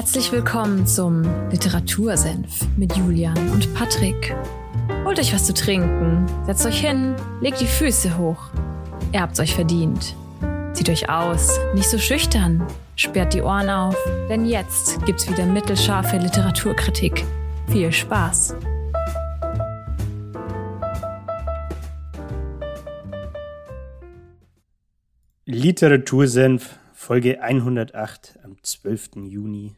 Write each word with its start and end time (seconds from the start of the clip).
Herzlich 0.00 0.32
willkommen 0.32 0.86
zum 0.86 1.24
Literatursenf 1.50 2.66
mit 2.78 2.96
Julian 2.96 3.36
und 3.50 3.74
Patrick. 3.74 4.34
Holt 5.04 5.18
euch 5.18 5.34
was 5.34 5.44
zu 5.44 5.52
trinken, 5.52 6.24
setzt 6.46 6.64
euch 6.64 6.80
hin, 6.80 7.14
legt 7.42 7.60
die 7.60 7.66
Füße 7.66 8.16
hoch. 8.16 8.48
Ihr 9.12 9.20
habt's 9.20 9.40
euch 9.40 9.54
verdient. 9.54 10.16
Zieht 10.72 10.88
euch 10.88 11.10
aus, 11.10 11.60
nicht 11.74 11.90
so 11.90 11.98
schüchtern, 11.98 12.66
sperrt 12.96 13.34
die 13.34 13.42
Ohren 13.42 13.68
auf, 13.68 13.94
denn 14.30 14.46
jetzt 14.46 15.04
gibt's 15.04 15.28
wieder 15.28 15.44
mittelscharfe 15.44 16.16
Literaturkritik. 16.16 17.22
Viel 17.68 17.92
Spaß! 17.92 18.56
Literatursenf, 25.44 26.78
Folge 26.94 27.42
108 27.42 28.38
am 28.42 28.56
12. 28.62 29.16
Juni. 29.26 29.76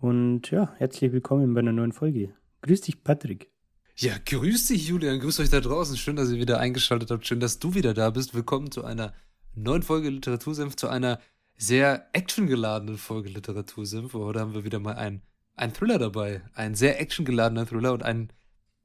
Und 0.00 0.50
ja, 0.50 0.72
herzlich 0.78 1.12
willkommen 1.12 1.52
bei 1.52 1.60
einer 1.60 1.72
neuen 1.72 1.92
Folge. 1.92 2.34
Grüß 2.62 2.80
dich, 2.80 3.04
Patrick. 3.04 3.50
Ja, 3.96 4.14
grüß 4.24 4.68
dich, 4.68 4.88
Julian. 4.88 5.20
Grüß 5.20 5.40
euch 5.40 5.50
da 5.50 5.60
draußen. 5.60 5.98
Schön, 5.98 6.16
dass 6.16 6.30
ihr 6.30 6.38
wieder 6.38 6.58
eingeschaltet 6.58 7.10
habt. 7.10 7.26
Schön, 7.26 7.38
dass 7.38 7.58
du 7.58 7.74
wieder 7.74 7.92
da 7.92 8.08
bist. 8.08 8.32
Willkommen 8.32 8.70
zu 8.70 8.82
einer 8.82 9.12
neuen 9.54 9.82
Folge 9.82 10.08
Literatursenf, 10.08 10.76
zu 10.76 10.88
einer 10.88 11.20
sehr 11.58 12.08
actiongeladenen 12.14 12.96
Folge 12.96 13.28
Literatursenf. 13.28 14.14
Heute 14.14 14.40
haben 14.40 14.54
wir 14.54 14.64
wieder 14.64 14.78
mal 14.78 14.94
einen, 14.94 15.20
einen 15.54 15.74
Thriller 15.74 15.98
dabei. 15.98 16.40
Ein 16.54 16.74
sehr 16.74 16.98
actiongeladener 16.98 17.66
Thriller 17.66 17.92
und 17.92 18.02
einen, 18.02 18.32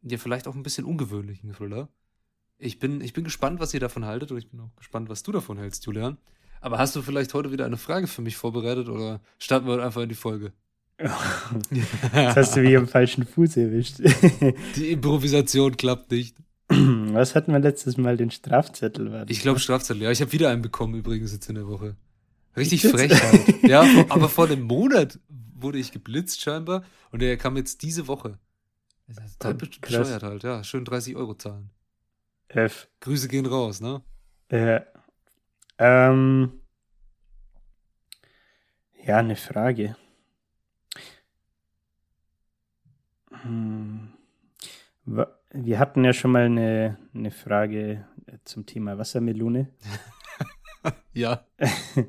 ja, 0.01 0.17
vielleicht 0.17 0.49
auch 0.49 0.55
ein 0.55 0.63
bisschen 0.63 0.83
ungewöhnlichen 0.83 1.53
Thriller. 1.53 1.87
Ich 2.57 2.77
bin, 2.79 2.99
ich 2.99 3.13
bin 3.13 3.23
gespannt, 3.23 3.61
was 3.61 3.73
ihr 3.73 3.79
davon 3.79 4.03
haltet 4.03 4.31
und 4.33 4.37
ich 4.37 4.49
bin 4.49 4.59
auch 4.59 4.75
gespannt, 4.75 5.07
was 5.07 5.23
du 5.23 5.31
davon 5.31 5.59
hältst, 5.59 5.85
Julian. 5.85 6.17
Aber 6.59 6.77
hast 6.77 6.93
du 6.93 7.01
vielleicht 7.01 7.33
heute 7.33 7.53
wieder 7.53 7.65
eine 7.65 7.77
Frage 7.77 8.07
für 8.07 8.21
mich 8.21 8.35
vorbereitet 8.35 8.89
oder 8.89 9.21
starten 9.39 9.65
wir 9.65 9.81
einfach 9.81 10.01
in 10.01 10.09
die 10.09 10.15
Folge? 10.15 10.51
Jetzt 10.97 12.35
hast 12.35 12.55
du 12.55 12.61
mich 12.61 12.77
am 12.77 12.87
falschen 12.87 13.25
Fuß 13.25 13.57
erwischt. 13.57 13.97
Die 14.75 14.91
Improvisation 14.91 15.75
klappt 15.75 16.11
nicht. 16.11 16.37
Was 16.69 17.35
hatten 17.35 17.51
wir 17.51 17.59
letztes 17.59 17.97
Mal? 17.97 18.17
Den 18.17 18.31
Strafzettel? 18.31 19.11
War 19.11 19.29
ich 19.29 19.41
glaube 19.41 19.59
Strafzettel, 19.59 20.03
ja. 20.03 20.11
Ich 20.11 20.21
habe 20.21 20.31
wieder 20.31 20.49
einen 20.49 20.61
bekommen 20.61 20.95
übrigens 20.95 21.33
jetzt 21.33 21.49
in 21.49 21.55
der 21.55 21.67
Woche. 21.67 21.95
Richtig 22.57 22.87
frech 22.87 23.11
halt. 23.21 23.63
ja, 23.63 23.81
aber 24.09 24.29
vor 24.29 24.47
einem 24.47 24.63
Monat 24.63 25.19
wurde 25.53 25.77
ich 25.77 25.91
geblitzt 25.91 26.41
scheinbar 26.41 26.83
und 27.11 27.21
der 27.21 27.37
kam 27.37 27.57
jetzt 27.57 27.81
diese 27.81 28.07
Woche. 28.07 28.39
Das 29.07 29.25
ist 29.25 29.39
total 29.39 29.57
oh, 29.61 29.79
bescheuert 29.81 30.23
halt, 30.23 30.43
ja. 30.43 30.63
Schön 30.63 30.85
30 30.85 31.15
Euro 31.15 31.35
zahlen. 31.35 31.69
F. 32.47 32.87
Grüße 33.01 33.27
gehen 33.27 33.45
raus, 33.45 33.81
ne? 33.81 34.01
Ja. 34.51 34.83
Ähm. 35.77 36.61
Ja, 39.05 39.17
eine 39.17 39.35
Frage. 39.35 39.95
Hm. 43.29 43.34
Wir 45.05 45.79
hatten 45.79 46.03
ja 46.03 46.13
schon 46.13 46.31
mal 46.31 46.45
eine, 46.45 46.97
eine 47.13 47.31
Frage 47.31 48.05
zum 48.43 48.65
Thema 48.65 48.97
Wassermelone. 48.97 49.69
ja. 51.13 51.45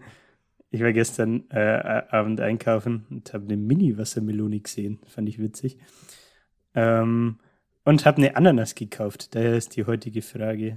Ich 0.73 0.83
war 0.83 0.93
gestern 0.93 1.49
äh, 1.51 2.03
Abend 2.11 2.41
einkaufen 2.41 3.07
und 3.09 3.33
habe 3.33 3.45
eine 3.45 3.57
Mini-Wassermelone 3.57 4.61
gesehen. 4.61 4.99
Fand 5.07 5.27
ich 5.29 5.39
witzig. 5.39 5.79
Ähm, 6.75 7.39
und 7.85 8.05
habe 8.05 8.19
eine 8.19 8.37
Ananas 8.37 8.75
gekauft. 8.75 9.35
Daher 9.35 9.57
ist 9.57 9.77
die 9.77 9.87
heutige 9.87 10.21
Frage, 10.21 10.77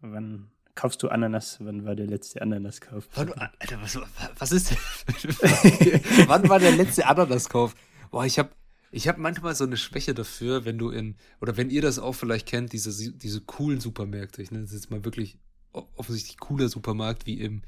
wann 0.00 0.50
kaufst 0.74 1.02
du 1.02 1.10
Ananas? 1.10 1.58
Wann 1.60 1.84
war 1.84 1.94
der 1.94 2.06
letzte 2.06 2.42
Ananaskauf? 2.42 3.08
Alter, 3.14 3.80
was, 3.82 4.00
was 4.38 4.52
ist 4.52 4.70
denn? 4.70 4.78
wann 6.26 6.48
war 6.48 6.58
der 6.58 6.72
letzte 6.72 7.06
Ananaskauf? 7.06 7.74
Boah, 8.10 8.24
ich 8.24 8.38
habe 8.38 8.50
ich 8.94 9.08
hab 9.08 9.18
manchmal 9.18 9.54
so 9.56 9.64
eine 9.64 9.76
Schwäche 9.76 10.14
dafür, 10.14 10.64
wenn 10.64 10.78
du 10.78 10.90
in, 10.90 11.16
oder 11.40 11.56
wenn 11.56 11.68
ihr 11.68 11.82
das 11.82 11.98
auch 11.98 12.14
vielleicht 12.14 12.46
kennt, 12.46 12.72
diese, 12.72 13.12
diese 13.12 13.40
coolen 13.40 13.80
Supermärkte. 13.80 14.40
Ich 14.40 14.52
nenne 14.52 14.64
es 14.64 14.72
jetzt 14.72 14.90
mal 14.90 15.04
wirklich 15.04 15.36
offensichtlich 15.72 16.38
cooler 16.38 16.68
Supermarkt 16.68 17.26
wie 17.26 17.40
im 17.40 17.62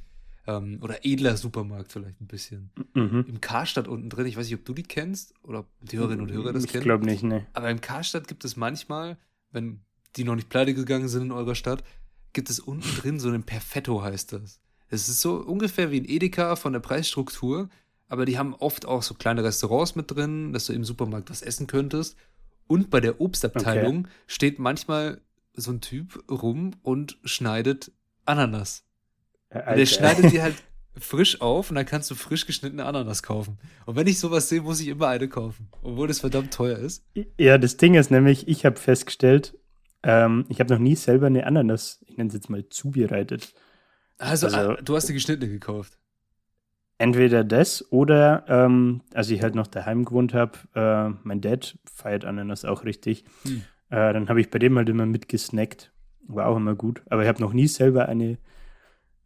ähm, 0.47 0.78
oder 0.81 1.04
edler 1.04 1.36
Supermarkt 1.36 1.91
vielleicht 1.91 2.20
ein 2.20 2.28
bisschen. 2.28 2.70
Mhm. 2.94 3.25
Im 3.28 3.41
Karstadt 3.41 3.88
unten 3.88 4.09
drin, 4.09 4.26
ich 4.26 4.36
weiß 4.36 4.47
nicht, 4.47 4.54
ob 4.54 4.65
du 4.65 4.72
die 4.72 4.84
kennst 4.84 5.34
oder 5.42 5.60
ob 5.60 5.66
die 5.81 5.98
Hörerinnen 5.98 6.25
und 6.25 6.32
Hörer 6.32 6.53
das 6.53 6.62
ich 6.62 6.70
kennen. 6.70 6.82
Ich 6.82 6.84
glaube 6.84 7.04
nicht, 7.04 7.25
ne. 7.25 7.44
Aber 7.53 7.70
im 7.70 7.81
Karstadt 7.81 8.28
gibt 8.28 8.44
es 8.44 8.56
manchmal, 8.56 9.19
wenn 9.50 9.81
die 10.15 10.22
noch 10.22 10.36
nicht 10.36 10.48
pleite 10.48 10.75
gegangen 10.75 11.09
sind 11.09 11.22
in 11.22 11.32
eurer 11.32 11.56
Stadt, 11.56 11.82
gibt 12.32 12.50
es 12.50 12.60
unten 12.60 12.88
drin 13.00 13.19
so 13.19 13.28
einen 13.28 13.42
Perfetto 13.42 14.03
heißt 14.03 14.32
das. 14.32 14.60
Es 14.88 15.09
ist 15.09 15.20
so 15.20 15.34
ungefähr 15.38 15.91
wie 15.91 16.00
ein 16.00 16.09
Edeka 16.09 16.54
von 16.54 16.72
der 16.72 16.81
Preisstruktur, 16.81 17.69
aber 18.08 18.24
die 18.24 18.38
haben 18.38 18.54
oft 18.54 18.86
auch 18.86 19.02
so 19.02 19.14
kleine 19.14 19.44
Restaurants 19.44 19.96
mit 19.96 20.10
drin, 20.10 20.52
dass 20.52 20.66
du 20.66 20.72
im 20.72 20.84
Supermarkt 20.84 21.30
was 21.30 21.42
essen 21.42 21.66
könntest. 21.66 22.16
Und 22.66 22.90
bei 22.90 23.00
der 23.00 23.20
Obstabteilung 23.20 24.00
okay. 24.00 24.08
steht 24.26 24.58
manchmal 24.58 25.20
so 25.54 25.70
ein 25.70 25.80
Typ 25.80 26.22
rum 26.30 26.72
und 26.82 27.18
schneidet 27.24 27.92
Ananas. 28.24 28.84
Alter. 29.50 29.70
Und 29.70 29.76
der 29.78 29.86
schneidet 29.86 30.32
die 30.32 30.42
halt 30.42 30.56
frisch 30.98 31.40
auf 31.40 31.70
und 31.70 31.76
dann 31.76 31.86
kannst 31.86 32.10
du 32.10 32.14
frisch 32.14 32.46
geschnittene 32.46 32.84
Ananas 32.84 33.22
kaufen. 33.22 33.58
Und 33.84 33.96
wenn 33.96 34.06
ich 34.06 34.18
sowas 34.18 34.48
sehe, 34.48 34.62
muss 34.62 34.80
ich 34.80 34.88
immer 34.88 35.08
eine 35.08 35.28
kaufen, 35.28 35.68
obwohl 35.82 36.08
das 36.08 36.20
verdammt 36.20 36.52
teuer 36.52 36.78
ist. 36.78 37.04
Ja, 37.38 37.58
das 37.58 37.76
Ding 37.76 37.94
ist 37.94 38.10
nämlich, 38.10 38.48
ich 38.48 38.64
habe 38.64 38.76
festgestellt, 38.76 39.58
ähm, 40.02 40.46
ich 40.48 40.60
habe 40.60 40.72
noch 40.72 40.80
nie 40.80 40.96
selber 40.96 41.26
eine 41.26 41.46
Ananas, 41.46 42.00
ich 42.06 42.16
nenne 42.16 42.28
es 42.28 42.34
jetzt 42.34 42.50
mal, 42.50 42.68
zubereitet. 42.68 43.54
Also, 44.18 44.46
also 44.46 44.58
ah, 44.58 44.76
du 44.82 44.96
hast 44.96 45.08
die 45.08 45.12
geschnittene 45.12 45.50
gekauft? 45.50 45.98
Entweder 46.98 47.44
das 47.44 47.92
oder, 47.92 48.44
ähm, 48.48 49.02
als 49.12 49.30
ich 49.30 49.42
halt 49.42 49.54
noch 49.54 49.66
daheim 49.66 50.04
gewohnt 50.04 50.32
habe, 50.32 50.58
äh, 50.74 51.14
mein 51.24 51.40
Dad 51.40 51.78
feiert 51.84 52.24
Ananas 52.24 52.64
auch 52.64 52.84
richtig. 52.84 53.24
Hm. 53.42 53.62
Äh, 53.90 54.12
dann 54.12 54.28
habe 54.28 54.40
ich 54.40 54.50
bei 54.50 54.58
dem 54.58 54.76
halt 54.76 54.88
immer 54.88 55.06
mitgesnackt. 55.06 55.92
War 56.26 56.48
auch 56.48 56.56
immer 56.56 56.74
gut. 56.74 57.02
Aber 57.10 57.22
ich 57.22 57.28
habe 57.28 57.40
noch 57.40 57.52
nie 57.52 57.68
selber 57.68 58.08
eine 58.08 58.38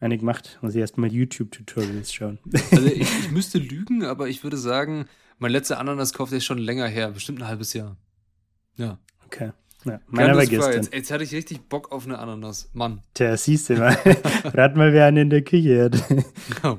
eine 0.01 0.19
gemacht. 0.19 0.59
Muss 0.63 0.75
ich 0.75 0.81
erstmal 0.81 1.13
YouTube-Tutorials 1.13 2.13
schauen. 2.13 2.39
Also 2.73 2.87
ich, 2.87 3.03
ich, 3.03 3.31
müsste 3.31 3.59
lügen, 3.59 4.05
aber 4.05 4.29
ich 4.29 4.43
würde 4.43 4.57
sagen, 4.57 5.07
mein 5.39 5.53
letzter 5.53 5.79
Ananaskauf, 5.79 6.31
der 6.31 6.39
ist 6.39 6.45
schon 6.45 6.59
länger 6.59 6.87
her, 6.87 7.11
bestimmt 7.11 7.43
ein 7.43 7.49
halbes 7.49 7.75
Jahr. 7.75 7.97
Ja. 8.77 8.99
Okay. 9.27 9.53
Ja, 9.85 10.01
meiner 10.09 10.37
war 10.37 10.45
gestern. 10.45 10.75
Jetzt, 10.75 10.93
jetzt, 10.93 11.11
hatte 11.11 11.25
ich 11.25 11.33
richtig 11.33 11.69
Bock 11.69 11.91
auf 11.91 12.05
eine 12.05 12.19
Ananas. 12.19 12.69
Mann. 12.75 13.03
Tja, 13.15 13.37
siehst 13.37 13.71
du 13.71 13.77
mal. 13.77 13.97
Rat 14.45 14.77
mal, 14.77 14.93
wer 14.93 15.07
einen 15.07 15.17
in 15.19 15.31
der 15.31 15.43
Küche 15.43 15.85
hat. 15.85 16.11
Mann. 16.63 16.79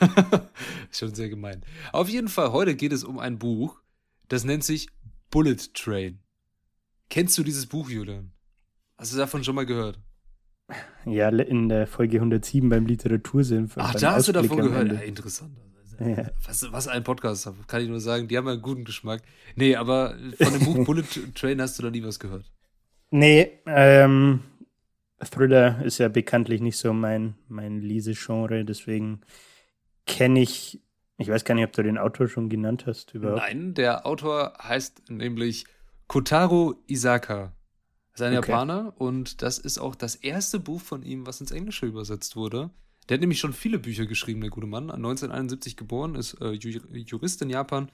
schon 0.90 1.14
sehr 1.14 1.28
gemein. 1.28 1.64
Auf 1.92 2.08
jeden 2.08 2.28
Fall, 2.28 2.52
heute 2.52 2.74
geht 2.74 2.92
es 2.92 3.04
um 3.04 3.18
ein 3.18 3.38
Buch, 3.38 3.80
das 4.28 4.44
nennt 4.44 4.64
sich 4.64 4.88
Bullet 5.30 5.56
Train. 5.74 6.20
Kennst 7.10 7.36
du 7.38 7.42
dieses 7.42 7.66
Buch, 7.66 7.90
Julian? 7.90 8.32
Hast 8.96 9.12
du 9.12 9.16
davon 9.16 9.44
schon 9.44 9.54
mal 9.54 9.66
gehört? 9.66 9.98
Ja, 11.04 11.28
in 11.28 11.68
der 11.68 11.86
Folge 11.86 12.16
107 12.16 12.68
beim 12.68 12.86
Literatursinn. 12.86 13.70
Ach, 13.76 13.94
da 13.94 14.12
hast 14.12 14.28
du 14.28 14.32
davon 14.32 14.56
gehört. 14.56 14.92
Ja, 14.92 15.00
interessant. 15.00 15.56
Ja. 16.00 16.30
Was, 16.44 16.72
was 16.72 16.88
ein 16.88 17.04
Podcast, 17.04 17.48
kann 17.66 17.82
ich 17.82 17.88
nur 17.88 18.00
sagen. 18.00 18.28
Die 18.28 18.36
haben 18.36 18.48
einen 18.48 18.62
guten 18.62 18.84
Geschmack. 18.84 19.22
Nee, 19.54 19.76
aber 19.76 20.16
von 20.40 20.52
dem 20.52 20.64
Buch 20.64 20.84
Bullet 20.86 21.04
Train 21.34 21.60
hast 21.60 21.78
du 21.78 21.82
da 21.82 21.90
nie 21.90 22.02
was 22.02 22.18
gehört. 22.18 22.50
Nee, 23.10 23.60
ähm, 23.66 24.40
Thriller 25.30 25.84
ist 25.84 25.98
ja 25.98 26.08
bekanntlich 26.08 26.60
nicht 26.60 26.78
so 26.78 26.92
mein, 26.92 27.34
mein 27.48 27.80
Lesegenre, 27.80 28.64
deswegen 28.64 29.20
kenne 30.06 30.40
ich, 30.40 30.80
ich 31.18 31.28
weiß 31.28 31.44
gar 31.44 31.54
nicht, 31.54 31.64
ob 31.64 31.72
du 31.72 31.82
den 31.82 31.98
Autor 31.98 32.28
schon 32.28 32.48
genannt 32.48 32.86
hast 32.86 33.14
überhaupt. 33.14 33.40
Nein, 33.40 33.74
der 33.74 34.06
Autor 34.06 34.54
heißt 34.62 35.10
nämlich 35.10 35.66
Kotaro 36.06 36.74
Isaka. 36.86 37.52
Das 38.12 38.20
ist 38.20 38.26
ein 38.26 38.38
okay. 38.38 38.50
Japaner 38.50 38.94
und 38.96 39.42
das 39.42 39.58
ist 39.58 39.78
auch 39.78 39.94
das 39.94 40.14
erste 40.14 40.60
Buch 40.60 40.80
von 40.80 41.02
ihm, 41.02 41.26
was 41.26 41.40
ins 41.40 41.50
Englische 41.50 41.86
übersetzt 41.86 42.36
wurde. 42.36 42.70
Der 43.08 43.16
hat 43.16 43.20
nämlich 43.20 43.40
schon 43.40 43.52
viele 43.52 43.78
Bücher 43.78 44.06
geschrieben, 44.06 44.40
der 44.40 44.50
gute 44.50 44.66
Mann. 44.66 44.90
1971 44.90 45.76
geboren, 45.76 46.14
ist 46.14 46.40
äh, 46.40 46.52
Jurist 46.52 47.42
in 47.42 47.50
Japan 47.50 47.90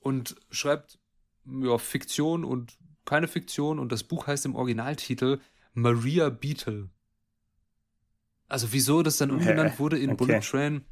und 0.00 0.36
schreibt 0.50 0.98
ja, 1.44 1.78
Fiktion 1.78 2.44
und 2.44 2.78
keine 3.04 3.28
Fiktion. 3.28 3.78
Und 3.78 3.92
das 3.92 4.04
Buch 4.04 4.26
heißt 4.26 4.46
im 4.46 4.56
Originaltitel 4.56 5.38
Maria 5.74 6.28
Beetle. 6.30 6.90
Also 8.48 8.72
wieso 8.72 9.02
das 9.02 9.18
dann 9.18 9.30
umbenannt 9.30 9.78
wurde 9.78 9.98
in 9.98 10.10
okay. 10.10 10.24
Bullet 10.24 10.40
Train? 10.40 10.84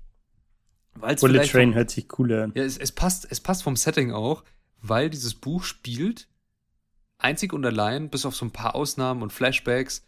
Weil's 1.00 1.20
Bullet 1.20 1.46
Train 1.46 1.74
hört 1.74 1.90
sich 1.90 2.08
cooler 2.08 2.44
an. 2.44 2.52
Ja, 2.54 2.64
es, 2.64 2.78
es, 2.78 2.92
passt, 2.92 3.26
es 3.30 3.40
passt 3.40 3.62
vom 3.62 3.76
Setting 3.76 4.12
auch, 4.12 4.44
weil 4.80 5.10
dieses 5.10 5.34
Buch 5.34 5.64
spielt 5.64 6.28
einzig 7.18 7.52
und 7.52 7.64
allein, 7.64 8.10
bis 8.10 8.26
auf 8.26 8.36
so 8.36 8.44
ein 8.44 8.50
paar 8.50 8.74
Ausnahmen 8.74 9.22
und 9.22 9.32
Flashbacks, 9.32 10.06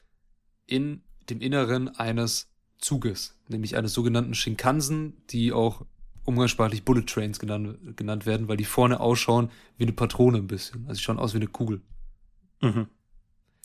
in 0.66 1.02
dem 1.30 1.40
Inneren 1.40 1.88
eines 1.88 2.50
Zuges, 2.78 3.36
nämlich 3.48 3.76
eines 3.76 3.92
sogenannten 3.92 4.34
Shinkansen, 4.34 5.16
die 5.30 5.52
auch 5.52 5.84
umgangssprachlich 6.24 6.84
Bullet 6.84 7.06
Trains 7.06 7.38
genannt, 7.38 7.96
genannt 7.96 8.26
werden, 8.26 8.48
weil 8.48 8.58
die 8.58 8.64
vorne 8.64 9.00
ausschauen 9.00 9.50
wie 9.78 9.84
eine 9.84 9.92
Patrone 9.92 10.38
ein 10.38 10.46
bisschen. 10.46 10.86
Also 10.86 10.98
sie 10.98 11.02
schauen 11.02 11.18
aus 11.18 11.32
wie 11.32 11.38
eine 11.38 11.46
Kugel. 11.46 11.80
Mhm. 12.60 12.86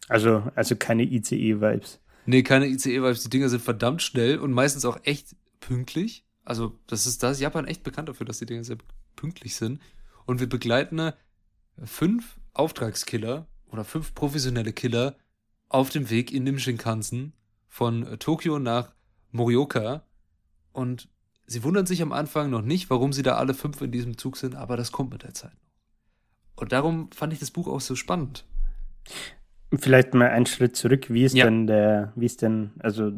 Also, 0.07 0.49
also 0.55 0.75
keine 0.75 1.03
ICE-Vibes. 1.03 1.99
Nee, 2.25 2.43
keine 2.43 2.67
ICE-Vibes. 2.67 3.23
Die 3.23 3.29
Dinger 3.29 3.49
sind 3.49 3.61
verdammt 3.61 4.01
schnell 4.01 4.39
und 4.39 4.53
meistens 4.53 4.85
auch 4.85 4.99
echt 5.03 5.35
pünktlich. 5.59 6.25
Also, 6.43 6.77
das 6.87 7.05
ist 7.05 7.23
das. 7.23 7.39
Japan 7.39 7.65
echt 7.65 7.83
bekannt 7.83 8.09
dafür, 8.09 8.25
dass 8.25 8.39
die 8.39 8.45
Dinge 8.45 8.63
sehr 8.63 8.77
pünktlich 9.15 9.55
sind. 9.55 9.81
Und 10.25 10.39
wir 10.39 10.47
begleiten 10.47 11.11
fünf 11.83 12.39
Auftragskiller 12.53 13.47
oder 13.67 13.83
fünf 13.83 14.13
professionelle 14.13 14.73
Killer 14.73 15.15
auf 15.69 15.89
dem 15.89 16.09
Weg 16.09 16.31
in 16.31 16.45
dem 16.45 16.59
Shinkansen 16.59 17.33
von 17.67 18.19
Tokio 18.19 18.59
nach 18.59 18.93
Morioka. 19.31 20.03
Und 20.71 21.09
sie 21.47 21.63
wundern 21.63 21.85
sich 21.85 22.01
am 22.01 22.11
Anfang 22.11 22.49
noch 22.49 22.61
nicht, 22.61 22.89
warum 22.89 23.13
sie 23.13 23.23
da 23.23 23.35
alle 23.35 23.53
fünf 23.53 23.81
in 23.81 23.91
diesem 23.91 24.17
Zug 24.17 24.37
sind, 24.37 24.55
aber 24.55 24.77
das 24.77 24.91
kommt 24.91 25.11
mit 25.11 25.23
der 25.23 25.33
Zeit 25.33 25.53
noch. 25.53 26.61
Und 26.61 26.71
darum 26.71 27.11
fand 27.11 27.33
ich 27.33 27.39
das 27.39 27.51
Buch 27.51 27.67
auch 27.67 27.81
so 27.81 27.95
spannend. 27.95 28.45
Vielleicht 29.73 30.13
mal 30.13 30.29
einen 30.29 30.45
Schritt 30.45 30.75
zurück. 30.75 31.09
Wie 31.09 31.23
ist 31.23 31.35
ja. 31.35 31.45
denn 31.45 31.65
der, 31.65 32.13
wie 32.15 32.27
ist 32.27 32.43
denn, 32.43 32.71
also 32.79 33.11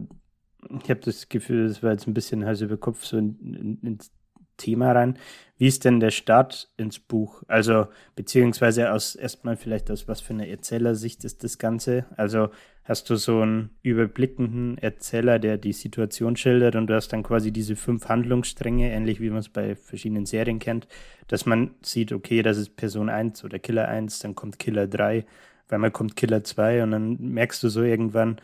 ich 0.84 0.90
habe 0.90 1.00
das 1.02 1.30
Gefühl, 1.30 1.68
das 1.68 1.84
war 1.84 1.92
jetzt 1.92 2.08
ein 2.08 2.14
bisschen 2.14 2.46
Hals 2.46 2.62
über 2.62 2.78
Kopf 2.78 3.04
so 3.06 3.18
in, 3.18 3.38
in, 3.40 3.80
ins 3.82 4.12
Thema 4.58 4.92
rein. 4.94 5.18
Wie 5.58 5.68
ist 5.68 5.86
denn 5.86 6.00
der 6.00 6.12
Start 6.12 6.70
ins 6.78 7.00
Buch? 7.00 7.44
Also, 7.48 7.88
beziehungsweise 8.16 8.92
aus 8.92 9.16
erstmal 9.16 9.56
vielleicht 9.56 9.90
aus 9.90 10.08
was 10.08 10.22
für 10.22 10.34
einer 10.34 10.48
Erzählersicht 10.48 11.24
ist 11.24 11.44
das 11.44 11.58
Ganze? 11.58 12.06
Also, 12.18 12.50
hast 12.84 13.10
du 13.10 13.16
so 13.16 13.42
einen 13.42 13.70
überblickenden 13.82 14.78
Erzähler, 14.78 15.40
der 15.40 15.58
die 15.58 15.74
Situation 15.74 16.36
schildert 16.36 16.76
und 16.76 16.88
du 16.88 16.96
hast 16.96 17.10
dann 17.10 17.24
quasi 17.24 17.52
diese 17.52 17.76
fünf 17.76 18.08
Handlungsstränge, 18.08 18.92
ähnlich 18.92 19.22
wie 19.22 19.30
man 19.30 19.40
es 19.40 19.50
bei 19.50 19.76
verschiedenen 19.76 20.26
Serien 20.26 20.60
kennt, 20.60 20.88
dass 21.28 21.46
man 21.46 21.72
sieht, 21.82 22.12
okay, 22.12 22.42
das 22.42 22.58
ist 22.58 22.76
Person 22.76 23.10
1 23.10 23.44
oder 23.44 23.60
Killer 23.60 23.88
1, 23.88 24.20
dann 24.20 24.36
kommt 24.36 24.60
Killer 24.60 24.88
3, 24.88 25.26
weil 25.70 25.80
man 25.80 25.94
kommt 25.94 26.16
Killer 26.16 26.44
2 26.44 26.84
und 26.84 26.92
dann 26.92 27.18
merkst 27.20 27.64
du 27.64 27.70
so 27.70 27.82
irgendwann, 27.82 28.40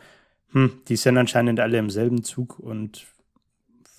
hm, 0.52 0.82
die 0.88 0.96
sind 0.96 1.16
anscheinend 1.16 1.60
alle 1.60 1.78
im 1.78 1.90
selben 1.90 2.22
Zug 2.22 2.58
und 2.58 3.06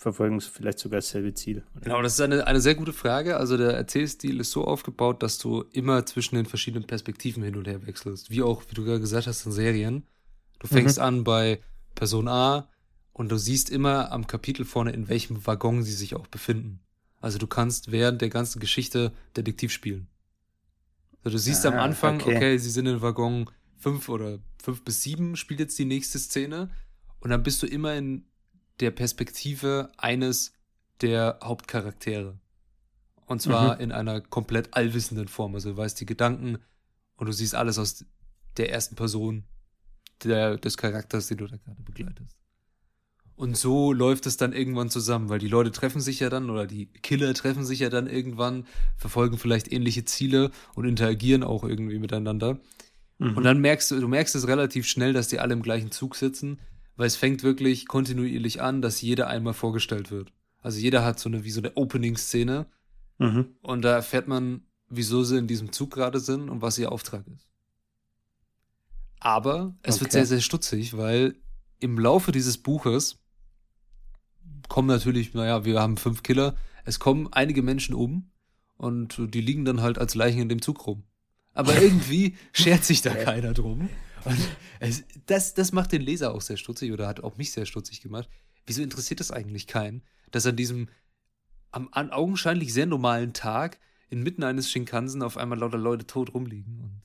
verfolgen 0.03 0.41
vielleicht 0.41 0.79
sogar 0.79 0.97
dasselbe 0.97 1.33
Ziel. 1.33 1.63
Oder? 1.75 1.85
Genau, 1.85 2.01
das 2.01 2.13
ist 2.13 2.21
eine, 2.21 2.45
eine 2.45 2.61
sehr 2.61 2.75
gute 2.75 2.93
Frage. 2.93 3.37
Also 3.37 3.57
der 3.57 3.71
Erzählstil 3.71 4.39
ist 4.39 4.51
so 4.51 4.65
aufgebaut, 4.65 5.23
dass 5.23 5.37
du 5.37 5.63
immer 5.71 6.05
zwischen 6.05 6.35
den 6.35 6.45
verschiedenen 6.45 6.85
Perspektiven 6.85 7.41
hin 7.41 7.55
und 7.55 7.67
her 7.67 7.87
wechselst. 7.87 8.29
Wie 8.29 8.43
auch, 8.43 8.63
wie 8.69 8.75
du 8.75 8.83
gerade 8.83 8.99
gesagt 8.99 9.27
hast, 9.27 9.45
in 9.45 9.51
Serien. 9.51 10.03
Du 10.59 10.67
fängst 10.67 10.97
mhm. 10.97 11.03
an 11.03 11.23
bei 11.23 11.59
Person 11.95 12.27
A 12.27 12.69
und 13.13 13.31
du 13.31 13.37
siehst 13.37 13.69
immer 13.69 14.11
am 14.11 14.27
Kapitel 14.27 14.65
vorne, 14.65 14.91
in 14.91 15.07
welchem 15.07 15.45
Waggon 15.47 15.83
sie 15.83 15.93
sich 15.93 16.15
auch 16.15 16.27
befinden. 16.27 16.81
Also 17.21 17.37
du 17.37 17.47
kannst 17.47 17.91
während 17.91 18.21
der 18.21 18.29
ganzen 18.29 18.59
Geschichte 18.59 19.13
Detektiv 19.37 19.71
spielen. 19.71 20.07
Also 21.23 21.37
du 21.37 21.41
siehst 21.41 21.65
ah, 21.65 21.69
am 21.69 21.79
Anfang, 21.79 22.19
okay. 22.19 22.35
okay, 22.35 22.57
sie 22.57 22.69
sind 22.69 22.85
in 22.85 23.01
Waggon 23.01 23.49
5 23.83 24.09
oder 24.09 24.39
5 24.63 24.83
bis 24.83 25.03
7, 25.03 25.35
spielt 25.35 25.59
jetzt 25.59 25.77
die 25.77 25.85
nächste 25.85 26.17
Szene. 26.17 26.69
Und 27.19 27.29
dann 27.29 27.43
bist 27.43 27.61
du 27.61 27.67
immer 27.67 27.95
in 27.95 28.25
der 28.79 28.91
Perspektive 28.91 29.91
eines 29.97 30.53
der 31.01 31.39
Hauptcharaktere. 31.43 32.39
Und 33.25 33.41
zwar 33.41 33.75
mhm. 33.75 33.81
in 33.81 33.91
einer 33.91 34.21
komplett 34.21 34.73
allwissenden 34.73 35.27
Form. 35.27 35.53
Also 35.55 35.71
du 35.71 35.77
weißt 35.77 35.99
die 35.99 36.05
Gedanken 36.05 36.59
und 37.17 37.27
du 37.27 37.33
siehst 37.33 37.55
alles 37.55 37.77
aus 37.77 38.05
der 38.57 38.71
ersten 38.71 38.95
Person 38.95 39.43
der, 40.23 40.57
des 40.57 40.77
Charakters, 40.77 41.27
den 41.27 41.37
du 41.37 41.47
da 41.47 41.57
gerade 41.57 41.81
begleitest. 41.83 42.37
Und 43.35 43.57
so 43.57 43.91
läuft 43.91 44.27
es 44.27 44.37
dann 44.37 44.53
irgendwann 44.53 44.89
zusammen, 44.89 45.27
weil 45.27 45.39
die 45.39 45.47
Leute 45.47 45.71
treffen 45.71 46.01
sich 46.01 46.19
ja 46.19 46.29
dann 46.29 46.49
oder 46.49 46.67
die 46.67 46.85
Killer 46.85 47.33
treffen 47.33 47.65
sich 47.65 47.79
ja 47.79 47.89
dann 47.89 48.07
irgendwann, 48.07 48.67
verfolgen 48.95 49.37
vielleicht 49.37 49.71
ähnliche 49.73 50.05
Ziele 50.05 50.51
und 50.75 50.85
interagieren 50.85 51.43
auch 51.43 51.63
irgendwie 51.63 51.99
miteinander. 51.99 52.59
Mhm. 53.31 53.37
Und 53.37 53.43
dann 53.43 53.59
merkst 53.59 53.91
du, 53.91 53.99
du 53.99 54.07
merkst 54.07 54.35
es 54.35 54.47
relativ 54.47 54.87
schnell, 54.87 55.13
dass 55.13 55.27
die 55.27 55.39
alle 55.39 55.53
im 55.53 55.61
gleichen 55.61 55.91
Zug 55.91 56.15
sitzen 56.15 56.59
weil 56.95 57.07
es 57.07 57.15
fängt 57.15 57.43
wirklich 57.43 57.87
kontinuierlich 57.87 58.61
an, 58.61 58.81
dass 58.81 59.01
jeder 59.01 59.27
einmal 59.27 59.53
vorgestellt 59.53 60.11
wird. 60.11 60.31
Also 60.61 60.79
jeder 60.79 61.03
hat 61.03 61.19
so 61.19 61.29
eine, 61.29 61.43
wie 61.43 61.51
so 61.51 61.59
eine 61.59 61.75
Opening-Szene. 61.75 62.67
Mhm. 63.17 63.47
Und 63.61 63.81
da 63.81 63.93
erfährt 63.93 64.27
man, 64.27 64.61
wieso 64.89 65.23
sie 65.23 65.37
in 65.37 65.47
diesem 65.47 65.71
Zug 65.71 65.91
gerade 65.91 66.19
sind 66.19 66.49
und 66.49 66.61
was 66.61 66.77
ihr 66.77 66.91
Auftrag 66.91 67.25
ist. 67.27 67.49
Aber 69.19 69.75
es 69.81 69.95
okay. 69.95 70.01
wird 70.01 70.11
sehr, 70.11 70.25
sehr 70.25 70.41
stutzig, 70.41 70.97
weil 70.97 71.35
im 71.79 71.97
Laufe 71.97 72.31
dieses 72.31 72.57
Buches 72.57 73.19
kommen 74.69 74.87
natürlich, 74.87 75.33
naja, 75.33 75.65
wir 75.65 75.81
haben 75.81 75.97
fünf 75.97 76.23
Killer, 76.23 76.55
es 76.85 76.99
kommen 76.99 77.31
einige 77.31 77.61
Menschen 77.61 77.95
um 77.95 78.31
und 78.77 79.17
die 79.33 79.41
liegen 79.41 79.65
dann 79.65 79.81
halt 79.81 79.97
als 79.97 80.15
Leichen 80.15 80.41
in 80.41 80.49
dem 80.49 80.61
Zug 80.61 80.85
rum. 80.85 81.03
Aber 81.53 81.75
irgendwie 81.81 82.35
schert 82.51 82.83
sich 82.83 83.01
da 83.01 83.13
keiner 83.13 83.53
drum. 83.53 83.89
Es, 84.79 85.03
das, 85.25 85.53
das 85.53 85.71
macht 85.71 85.91
den 85.91 86.01
Leser 86.01 86.33
auch 86.33 86.41
sehr 86.41 86.57
stutzig 86.57 86.91
oder 86.91 87.07
hat 87.07 87.21
auch 87.23 87.37
mich 87.37 87.51
sehr 87.51 87.65
stutzig 87.65 88.01
gemacht. 88.01 88.29
Wieso 88.65 88.81
interessiert 88.81 89.19
das 89.19 89.31
eigentlich 89.31 89.67
keinen, 89.67 90.03
dass 90.31 90.45
an 90.45 90.55
diesem 90.55 90.87
am, 91.71 91.89
an 91.91 92.11
augenscheinlich 92.11 92.73
sehr 92.73 92.85
normalen 92.85 93.33
Tag 93.33 93.79
inmitten 94.09 94.43
eines 94.43 94.71
Shinkansen 94.71 95.23
auf 95.23 95.37
einmal 95.37 95.59
lauter 95.59 95.77
Leute 95.77 96.05
tot 96.05 96.33
rumliegen 96.33 96.79
und 96.79 97.01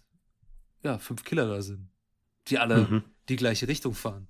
ja, 0.84 0.98
fünf 0.98 1.24
Killer 1.24 1.48
da 1.48 1.62
sind, 1.62 1.88
die 2.46 2.58
alle 2.58 2.86
mhm. 2.86 3.04
die 3.28 3.36
gleiche 3.36 3.66
Richtung 3.66 3.94
fahren. 3.94 4.28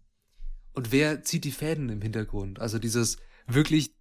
Und 0.72 0.92
wer 0.92 1.22
zieht 1.22 1.44
die 1.44 1.52
Fäden 1.52 1.88
im 1.88 2.00
Hintergrund? 2.00 2.60
Also 2.60 2.78
dieses 2.78 3.18
wirklich 3.46 3.94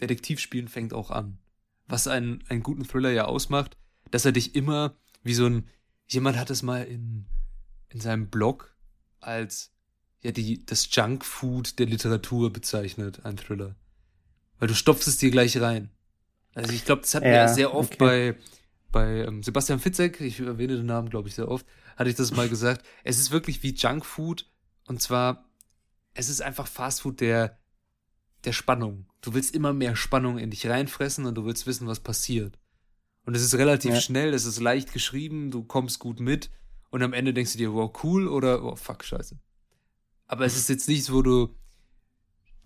Detektivspielen 0.00 0.68
fängt 0.68 0.94
auch 0.94 1.10
an. 1.10 1.38
Was 1.86 2.06
einen, 2.06 2.44
einen 2.48 2.62
guten 2.62 2.84
Thriller 2.84 3.10
ja 3.10 3.24
ausmacht, 3.24 3.76
dass 4.10 4.24
er 4.24 4.32
dich 4.32 4.54
immer 4.54 4.96
wie 5.22 5.34
so 5.34 5.46
ein, 5.46 5.68
jemand 6.06 6.36
hat 6.38 6.50
es 6.50 6.62
mal 6.62 6.84
in 6.84 7.26
in 7.90 8.00
seinem 8.00 8.28
Blog 8.30 8.74
als 9.20 9.72
ja 10.22 10.30
die 10.30 10.64
das 10.64 10.88
Junkfood 10.94 11.78
der 11.78 11.86
Literatur 11.86 12.52
bezeichnet, 12.52 13.24
ein 13.24 13.36
Thriller. 13.36 13.76
Weil 14.58 14.68
du 14.68 14.74
stopfst 14.74 15.08
es 15.08 15.18
dir 15.18 15.30
gleich 15.30 15.60
rein. 15.60 15.90
Also 16.54 16.72
ich 16.72 16.84
glaube, 16.84 17.02
das 17.02 17.14
hat 17.14 17.24
ja, 17.24 17.30
mir 17.30 17.48
sehr 17.48 17.74
oft 17.74 17.94
okay. 18.00 18.32
bei 18.32 18.36
bei 18.92 19.24
ähm, 19.24 19.42
Sebastian 19.42 19.78
Fitzek, 19.78 20.20
ich 20.20 20.40
erwähne 20.40 20.76
den 20.76 20.86
Namen, 20.86 21.10
glaube 21.10 21.28
ich, 21.28 21.36
sehr 21.36 21.48
oft, 21.48 21.64
hatte 21.96 22.10
ich 22.10 22.16
das 22.16 22.32
mal 22.32 22.48
gesagt. 22.50 22.84
Es 23.04 23.18
ist 23.18 23.30
wirklich 23.30 23.62
wie 23.62 23.74
Junkfood 23.74 24.50
und 24.86 25.00
zwar 25.00 25.48
es 26.14 26.28
ist 26.28 26.42
einfach 26.42 26.66
Fastfood 26.66 27.20
der 27.20 27.58
der 28.44 28.52
Spannung. 28.52 29.06
Du 29.20 29.34
willst 29.34 29.54
immer 29.54 29.72
mehr 29.72 29.96
Spannung 29.96 30.38
in 30.38 30.50
dich 30.50 30.66
reinfressen 30.66 31.26
und 31.26 31.34
du 31.34 31.44
willst 31.44 31.66
wissen, 31.66 31.86
was 31.86 32.00
passiert. 32.00 32.58
Und 33.30 33.36
es 33.36 33.44
ist 33.44 33.54
relativ 33.54 33.92
ja. 33.92 34.00
schnell, 34.00 34.34
es 34.34 34.44
ist 34.44 34.58
leicht 34.58 34.92
geschrieben, 34.92 35.52
du 35.52 35.62
kommst 35.62 36.00
gut 36.00 36.18
mit 36.18 36.50
und 36.90 37.00
am 37.00 37.12
Ende 37.12 37.32
denkst 37.32 37.52
du 37.52 37.58
dir, 37.58 37.72
wow, 37.72 37.92
cool 38.02 38.26
oder 38.26 38.64
oh, 38.64 38.74
fuck, 38.74 39.04
scheiße. 39.04 39.38
Aber 40.26 40.46
es 40.46 40.56
ist 40.56 40.68
jetzt 40.68 40.88
nichts, 40.88 41.12
wo 41.12 41.22
du 41.22 41.54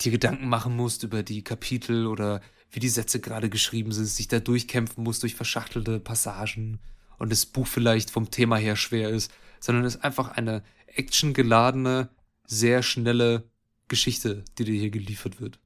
dir 0.00 0.10
Gedanken 0.10 0.48
machen 0.48 0.74
musst 0.74 1.02
über 1.02 1.22
die 1.22 1.44
Kapitel 1.44 2.06
oder 2.06 2.40
wie 2.70 2.80
die 2.80 2.88
Sätze 2.88 3.20
gerade 3.20 3.50
geschrieben 3.50 3.92
sind, 3.92 4.06
sich 4.06 4.26
da 4.26 4.40
durchkämpfen 4.40 5.04
musst 5.04 5.22
durch 5.22 5.34
verschachtelte 5.34 6.00
Passagen 6.00 6.80
und 7.18 7.30
das 7.30 7.44
Buch 7.44 7.66
vielleicht 7.66 8.10
vom 8.10 8.30
Thema 8.30 8.56
her 8.56 8.76
schwer 8.76 9.10
ist, 9.10 9.30
sondern 9.60 9.84
es 9.84 9.96
ist 9.96 10.02
einfach 10.02 10.30
eine 10.30 10.62
actiongeladene, 10.86 12.08
sehr 12.46 12.82
schnelle 12.82 13.50
Geschichte, 13.88 14.46
die 14.56 14.64
dir 14.64 14.80
hier 14.80 14.90
geliefert 14.90 15.42
wird. 15.42 15.58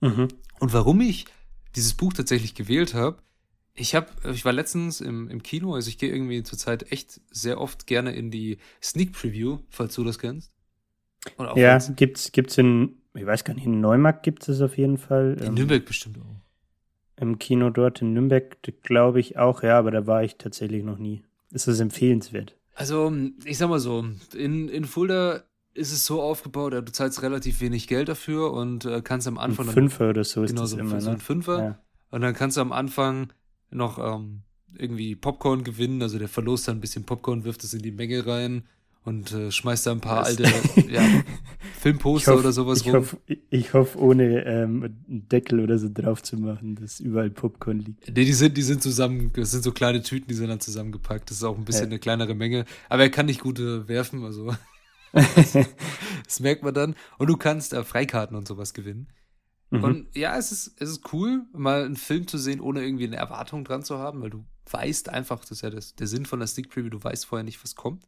Mhm. 0.00 0.26
Und 0.58 0.72
warum 0.72 1.00
ich 1.00 1.26
dieses 1.76 1.94
Buch 1.94 2.12
tatsächlich 2.12 2.56
gewählt 2.56 2.94
habe, 2.94 3.22
ich 3.74 3.94
habe, 3.94 4.06
ich 4.32 4.44
war 4.44 4.52
letztens 4.52 5.00
im, 5.00 5.28
im 5.28 5.42
Kino, 5.42 5.74
also 5.74 5.88
ich 5.88 5.98
gehe 5.98 6.10
irgendwie 6.10 6.42
zurzeit 6.42 6.92
echt 6.92 7.20
sehr 7.30 7.60
oft 7.60 7.86
gerne 7.86 8.14
in 8.14 8.30
die 8.30 8.58
Sneak 8.80 9.12
Preview, 9.12 9.58
falls 9.68 9.94
du 9.94 10.04
das 10.04 10.18
kennst. 10.18 10.52
ja, 11.56 11.78
gibt's, 11.78 12.30
gibt's 12.30 12.56
in, 12.56 12.96
ich 13.14 13.26
weiß 13.26 13.44
gar 13.44 13.54
nicht, 13.54 13.66
in 13.66 13.80
Neumarkt 13.80 14.22
gibt 14.22 14.48
es 14.48 14.60
auf 14.60 14.78
jeden 14.78 14.98
Fall. 14.98 15.36
In 15.40 15.48
ähm, 15.48 15.54
Nürnberg 15.54 15.84
bestimmt 15.84 16.18
auch. 16.18 17.20
Im 17.20 17.38
Kino 17.38 17.70
dort 17.70 18.00
in 18.00 18.12
Nürnberg, 18.12 18.56
glaube 18.82 19.20
ich 19.20 19.38
auch, 19.38 19.62
ja, 19.62 19.78
aber 19.78 19.90
da 19.90 20.06
war 20.06 20.22
ich 20.22 20.36
tatsächlich 20.36 20.84
noch 20.84 20.98
nie. 20.98 21.24
Ist 21.50 21.66
das 21.66 21.80
empfehlenswert? 21.80 22.56
Also, 22.74 23.12
ich 23.44 23.58
sag 23.58 23.68
mal 23.68 23.78
so, 23.80 24.04
in, 24.36 24.68
in 24.68 24.84
Fulda 24.84 25.44
ist 25.74 25.92
es 25.92 26.06
so 26.06 26.22
aufgebaut, 26.22 26.72
du 26.72 26.92
zahlst 26.92 27.22
relativ 27.22 27.60
wenig 27.60 27.88
Geld 27.88 28.08
dafür 28.08 28.52
und 28.52 28.84
äh, 28.84 29.00
kannst 29.02 29.26
am 29.26 29.38
Anfang. 29.38 29.68
Ein 29.68 29.72
Fünfer 29.72 30.10
oder 30.10 30.24
so 30.24 30.44
ist 30.44 30.50
genau, 30.50 30.62
das 30.62 30.70
so, 30.70 30.78
immer, 30.78 31.00
so 31.00 31.10
ein 31.10 31.16
ne? 31.16 31.20
Fünfer. 31.20 31.58
Ja. 31.58 31.78
Und 32.10 32.20
dann 32.20 32.34
kannst 32.34 32.56
du 32.56 32.60
am 32.60 32.72
Anfang 32.72 33.32
noch 33.74 33.98
ähm, 33.98 34.42
irgendwie 34.76 35.14
Popcorn 35.14 35.64
gewinnen. 35.64 36.02
Also 36.02 36.18
der 36.18 36.28
verlost 36.28 36.68
dann 36.68 36.78
ein 36.78 36.80
bisschen 36.80 37.04
Popcorn, 37.04 37.44
wirft 37.44 37.64
es 37.64 37.74
in 37.74 37.82
die 37.82 37.92
Menge 37.92 38.26
rein 38.26 38.64
und 39.04 39.32
äh, 39.32 39.50
schmeißt 39.50 39.86
da 39.86 39.92
ein 39.92 40.00
paar 40.00 40.24
alte 40.24 40.44
ja, 40.88 41.02
Filmposter 41.80 42.32
hoffe, 42.32 42.40
oder 42.40 42.52
sowas 42.52 42.80
ich 42.80 42.86
rum. 42.86 42.94
Hoff, 42.94 43.16
ich 43.50 43.74
hoffe, 43.74 43.98
ohne 43.98 44.44
ähm, 44.44 44.82
einen 44.82 45.28
Deckel 45.28 45.60
oder 45.60 45.78
so 45.78 45.88
drauf 45.92 46.22
zu 46.22 46.38
machen, 46.38 46.76
dass 46.76 47.00
überall 47.00 47.30
Popcorn 47.30 47.80
liegt. 47.80 48.08
Nee, 48.08 48.24
die 48.24 48.32
sind, 48.32 48.56
die 48.56 48.62
sind 48.62 48.82
zusammen, 48.82 49.30
das 49.34 49.50
sind 49.50 49.62
so 49.62 49.72
kleine 49.72 50.02
Tüten, 50.02 50.28
die 50.28 50.34
sind 50.34 50.48
dann 50.48 50.60
zusammengepackt. 50.60 51.30
Das 51.30 51.38
ist 51.38 51.44
auch 51.44 51.58
ein 51.58 51.64
bisschen 51.64 51.84
ja. 51.84 51.90
eine 51.90 51.98
kleinere 51.98 52.34
Menge. 52.34 52.64
Aber 52.88 53.02
er 53.02 53.10
kann 53.10 53.26
nicht 53.26 53.40
gut 53.40 53.58
äh, 53.58 53.86
werfen, 53.88 54.24
also 54.24 54.54
das 55.12 56.40
merkt 56.40 56.62
man 56.62 56.74
dann. 56.74 56.96
Und 57.18 57.28
du 57.28 57.36
kannst 57.36 57.72
äh, 57.72 57.84
Freikarten 57.84 58.36
und 58.36 58.48
sowas 58.48 58.74
gewinnen. 58.74 59.08
Mhm. 59.70 59.84
Und 59.84 60.16
ja, 60.16 60.36
es 60.36 60.52
ist, 60.52 60.80
es 60.80 60.90
ist 60.90 61.12
cool, 61.12 61.44
mal 61.52 61.84
einen 61.84 61.96
Film 61.96 62.26
zu 62.26 62.38
sehen, 62.38 62.60
ohne 62.60 62.82
irgendwie 62.82 63.06
eine 63.06 63.16
Erwartung 63.16 63.64
dran 63.64 63.82
zu 63.82 63.98
haben, 63.98 64.22
weil 64.22 64.30
du 64.30 64.44
weißt 64.70 65.08
einfach, 65.08 65.40
das 65.40 65.52
ist 65.52 65.62
ja 65.62 65.70
das, 65.70 65.94
der 65.94 66.06
Sinn 66.06 66.26
von 66.26 66.38
der 66.38 66.48
Sneak 66.48 66.70
Preview, 66.70 66.90
du 66.90 67.02
weißt 67.02 67.26
vorher 67.26 67.44
nicht, 67.44 67.62
was 67.62 67.74
kommt. 67.74 68.06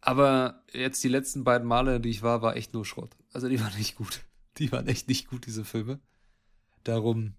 Aber 0.00 0.62
jetzt 0.72 1.02
die 1.02 1.08
letzten 1.08 1.44
beiden 1.44 1.66
Male, 1.66 1.98
die 1.98 2.10
ich 2.10 2.22
war, 2.22 2.42
war 2.42 2.56
echt 2.56 2.74
nur 2.74 2.84
Schrott. 2.84 3.16
Also 3.32 3.48
die 3.48 3.60
waren 3.62 3.76
nicht 3.78 3.96
gut. 3.96 4.20
Die 4.58 4.70
waren 4.70 4.86
echt 4.86 5.08
nicht 5.08 5.28
gut, 5.28 5.46
diese 5.46 5.64
Filme. 5.64 5.98
Darum, 6.84 7.34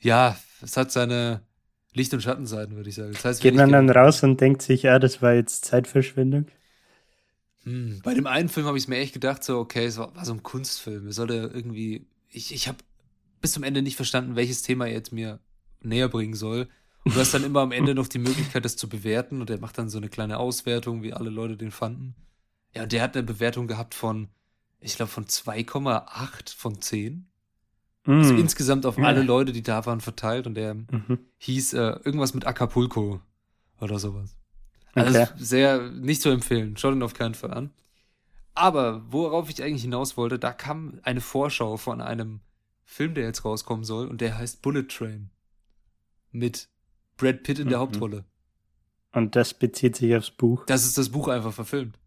ja, 0.00 0.36
es 0.60 0.76
hat 0.76 0.92
seine 0.92 1.42
Licht- 1.94 2.12
und 2.12 2.22
Schattenseiten, 2.22 2.76
würde 2.76 2.88
ich 2.88 2.96
sagen. 2.96 3.12
Das 3.12 3.24
heißt, 3.24 3.42
Geht 3.42 3.54
man 3.54 3.72
dann 3.72 3.88
raus 3.88 4.22
und 4.22 4.40
denkt 4.40 4.62
sich, 4.62 4.82
ja, 4.82 4.98
das 4.98 5.22
war 5.22 5.34
jetzt 5.34 5.64
Zeitverschwendung? 5.64 6.46
Hm, 7.68 8.00
bei 8.02 8.14
dem 8.14 8.26
einen 8.26 8.48
Film 8.48 8.66
habe 8.66 8.78
ich 8.78 8.84
es 8.84 8.88
mir 8.88 8.96
echt 8.96 9.12
gedacht, 9.12 9.44
so, 9.44 9.58
okay, 9.58 9.84
es 9.84 9.98
war, 9.98 10.14
war 10.16 10.24
so 10.24 10.32
ein 10.32 10.42
Kunstfilm. 10.42 11.08
Es 11.08 11.16
sollte 11.16 11.34
irgendwie, 11.34 12.06
ich, 12.30 12.54
ich 12.54 12.66
habe 12.66 12.78
bis 13.42 13.52
zum 13.52 13.62
Ende 13.62 13.82
nicht 13.82 13.96
verstanden, 13.96 14.36
welches 14.36 14.62
Thema 14.62 14.86
er 14.86 14.94
jetzt 14.94 15.12
mir 15.12 15.38
näher 15.82 16.08
bringen 16.08 16.34
soll. 16.34 16.68
Und 17.04 17.14
du 17.14 17.20
hast 17.20 17.34
dann 17.34 17.44
immer 17.44 17.60
am 17.60 17.72
Ende 17.72 17.94
noch 17.94 18.08
die 18.08 18.18
Möglichkeit, 18.18 18.64
das 18.64 18.76
zu 18.76 18.88
bewerten. 18.88 19.42
Und 19.42 19.50
er 19.50 19.60
macht 19.60 19.76
dann 19.76 19.90
so 19.90 19.98
eine 19.98 20.08
kleine 20.08 20.38
Auswertung, 20.38 21.02
wie 21.02 21.12
alle 21.12 21.30
Leute 21.30 21.56
den 21.56 21.70
fanden. 21.70 22.14
Ja, 22.74 22.84
und 22.84 22.92
der 22.92 23.02
hat 23.02 23.16
eine 23.16 23.24
Bewertung 23.26 23.66
gehabt 23.66 23.94
von, 23.94 24.28
ich 24.80 24.96
glaube, 24.96 25.10
von 25.10 25.26
2,8 25.26 26.56
von 26.56 26.80
10. 26.80 27.28
Mm. 28.06 28.12
Also 28.12 28.34
insgesamt 28.34 28.86
auf 28.86 28.98
alle 28.98 29.22
Leute, 29.22 29.52
die 29.52 29.62
da 29.62 29.84
waren, 29.84 30.00
verteilt. 30.00 30.46
Und 30.46 30.54
der 30.54 30.74
mhm. 30.74 31.18
hieß 31.36 31.74
äh, 31.74 32.00
irgendwas 32.02 32.32
mit 32.32 32.46
Acapulco 32.46 33.20
oder 33.78 33.98
sowas. 33.98 34.37
Also 35.00 35.20
okay. 35.20 35.32
sehr 35.36 35.90
nicht 35.90 36.22
zu 36.22 36.30
empfehlen. 36.30 36.76
Schaut 36.76 36.94
ihn 36.94 37.02
auf 37.02 37.14
keinen 37.14 37.34
Fall 37.34 37.52
an. 37.52 37.70
Aber 38.54 39.02
worauf 39.12 39.48
ich 39.48 39.62
eigentlich 39.62 39.82
hinaus 39.82 40.16
wollte, 40.16 40.38
da 40.38 40.52
kam 40.52 40.98
eine 41.02 41.20
Vorschau 41.20 41.76
von 41.76 42.00
einem 42.00 42.40
Film, 42.84 43.14
der 43.14 43.24
jetzt 43.24 43.44
rauskommen 43.44 43.84
soll, 43.84 44.08
und 44.08 44.20
der 44.20 44.36
heißt 44.36 44.62
Bullet 44.62 44.84
Train. 44.84 45.30
Mit 46.32 46.68
Brad 47.16 47.42
Pitt 47.42 47.58
in 47.58 47.66
mhm. 47.66 47.70
der 47.70 47.78
Hauptrolle. 47.78 48.24
Und 49.12 49.36
das 49.36 49.54
bezieht 49.54 49.96
sich 49.96 50.14
aufs 50.16 50.30
Buch. 50.30 50.64
Das 50.66 50.84
ist 50.84 50.98
das 50.98 51.10
Buch 51.10 51.28
einfach 51.28 51.52
verfilmt. 51.52 51.98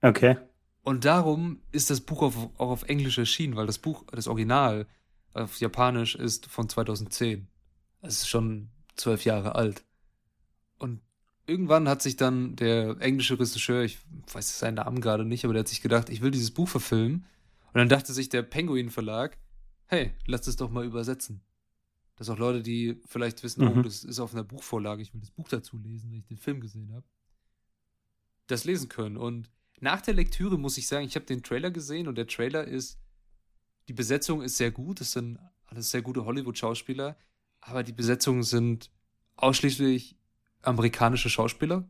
Okay. 0.00 0.36
Und 0.82 1.04
darum 1.04 1.60
ist 1.70 1.90
das 1.90 2.00
Buch 2.00 2.22
auf, 2.22 2.36
auch 2.58 2.70
auf 2.70 2.82
Englisch 2.84 3.18
erschienen, 3.18 3.56
weil 3.56 3.66
das 3.66 3.78
Buch, 3.78 4.04
das 4.10 4.26
Original 4.26 4.86
auf 5.32 5.60
Japanisch 5.60 6.14
ist 6.14 6.46
von 6.46 6.68
2010. 6.68 7.46
Es 8.00 8.18
ist 8.18 8.28
schon 8.28 8.70
zwölf 8.96 9.24
Jahre 9.24 9.54
alt. 9.54 9.84
Und 10.78 11.00
irgendwann 11.46 11.88
hat 11.88 12.02
sich 12.02 12.16
dann 12.16 12.56
der 12.56 13.00
englische 13.00 13.38
Regisseur, 13.38 13.82
ich 13.82 13.98
weiß 14.32 14.58
seinen 14.58 14.74
Namen 14.74 15.00
gerade 15.00 15.24
nicht, 15.24 15.44
aber 15.44 15.54
der 15.54 15.60
hat 15.60 15.68
sich 15.68 15.82
gedacht, 15.82 16.08
ich 16.08 16.20
will 16.20 16.30
dieses 16.30 16.50
Buch 16.50 16.68
verfilmen. 16.68 17.26
Und 17.72 17.78
dann 17.78 17.88
dachte 17.88 18.12
sich 18.12 18.28
der 18.28 18.42
Penguin 18.42 18.90
Verlag, 18.90 19.38
hey, 19.86 20.12
lass 20.26 20.46
es 20.46 20.56
doch 20.56 20.70
mal 20.70 20.84
übersetzen. 20.84 21.42
Dass 22.16 22.28
auch 22.28 22.38
Leute, 22.38 22.62
die 22.62 23.00
vielleicht 23.06 23.42
wissen, 23.42 23.66
oh, 23.66 23.70
mhm. 23.70 23.80
oh, 23.80 23.82
das 23.82 24.04
ist 24.04 24.20
auf 24.20 24.34
einer 24.34 24.44
Buchvorlage, 24.44 25.02
ich 25.02 25.12
will 25.12 25.20
das 25.20 25.30
Buch 25.30 25.48
dazu 25.48 25.78
lesen, 25.78 26.10
wenn 26.10 26.18
ich 26.18 26.26
den 26.26 26.38
Film 26.38 26.60
gesehen 26.60 26.92
habe, 26.92 27.06
das 28.46 28.64
lesen 28.64 28.88
können. 28.88 29.16
Und 29.16 29.50
nach 29.80 30.02
der 30.02 30.14
Lektüre 30.14 30.58
muss 30.58 30.78
ich 30.78 30.86
sagen, 30.86 31.06
ich 31.06 31.16
habe 31.16 31.26
den 31.26 31.42
Trailer 31.42 31.70
gesehen 31.70 32.08
und 32.08 32.16
der 32.16 32.26
Trailer 32.26 32.64
ist, 32.64 32.98
die 33.88 33.94
Besetzung 33.94 34.42
ist 34.42 34.56
sehr 34.56 34.70
gut, 34.70 35.00
es 35.00 35.12
sind 35.12 35.38
alles 35.66 35.90
sehr 35.90 36.02
gute 36.02 36.24
Hollywood-Schauspieler, 36.24 37.16
aber 37.60 37.82
die 37.82 37.92
Besetzungen 37.92 38.42
sind 38.42 38.90
ausschließlich 39.36 40.16
amerikanische 40.62 41.30
Schauspieler. 41.30 41.88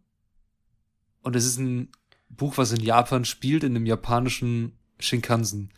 Und 1.22 1.36
es 1.36 1.44
ist 1.44 1.58
ein 1.58 1.90
Buch, 2.28 2.56
was 2.56 2.72
in 2.72 2.80
Japan 2.80 3.24
spielt, 3.24 3.64
in 3.64 3.76
einem 3.76 3.86
japanischen 3.86 4.78
Shinkansen. 4.98 5.70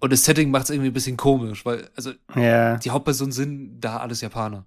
Und 0.00 0.12
das 0.12 0.24
Setting 0.24 0.50
macht 0.50 0.64
es 0.64 0.70
irgendwie 0.70 0.90
ein 0.90 0.94
bisschen 0.94 1.16
komisch, 1.16 1.64
weil, 1.66 1.90
also, 1.94 2.12
ja. 2.34 2.78
die 2.78 2.90
Hauptpersonen 2.90 3.32
sind 3.32 3.80
da 3.80 3.98
alles 3.98 4.22
Japaner. 4.22 4.66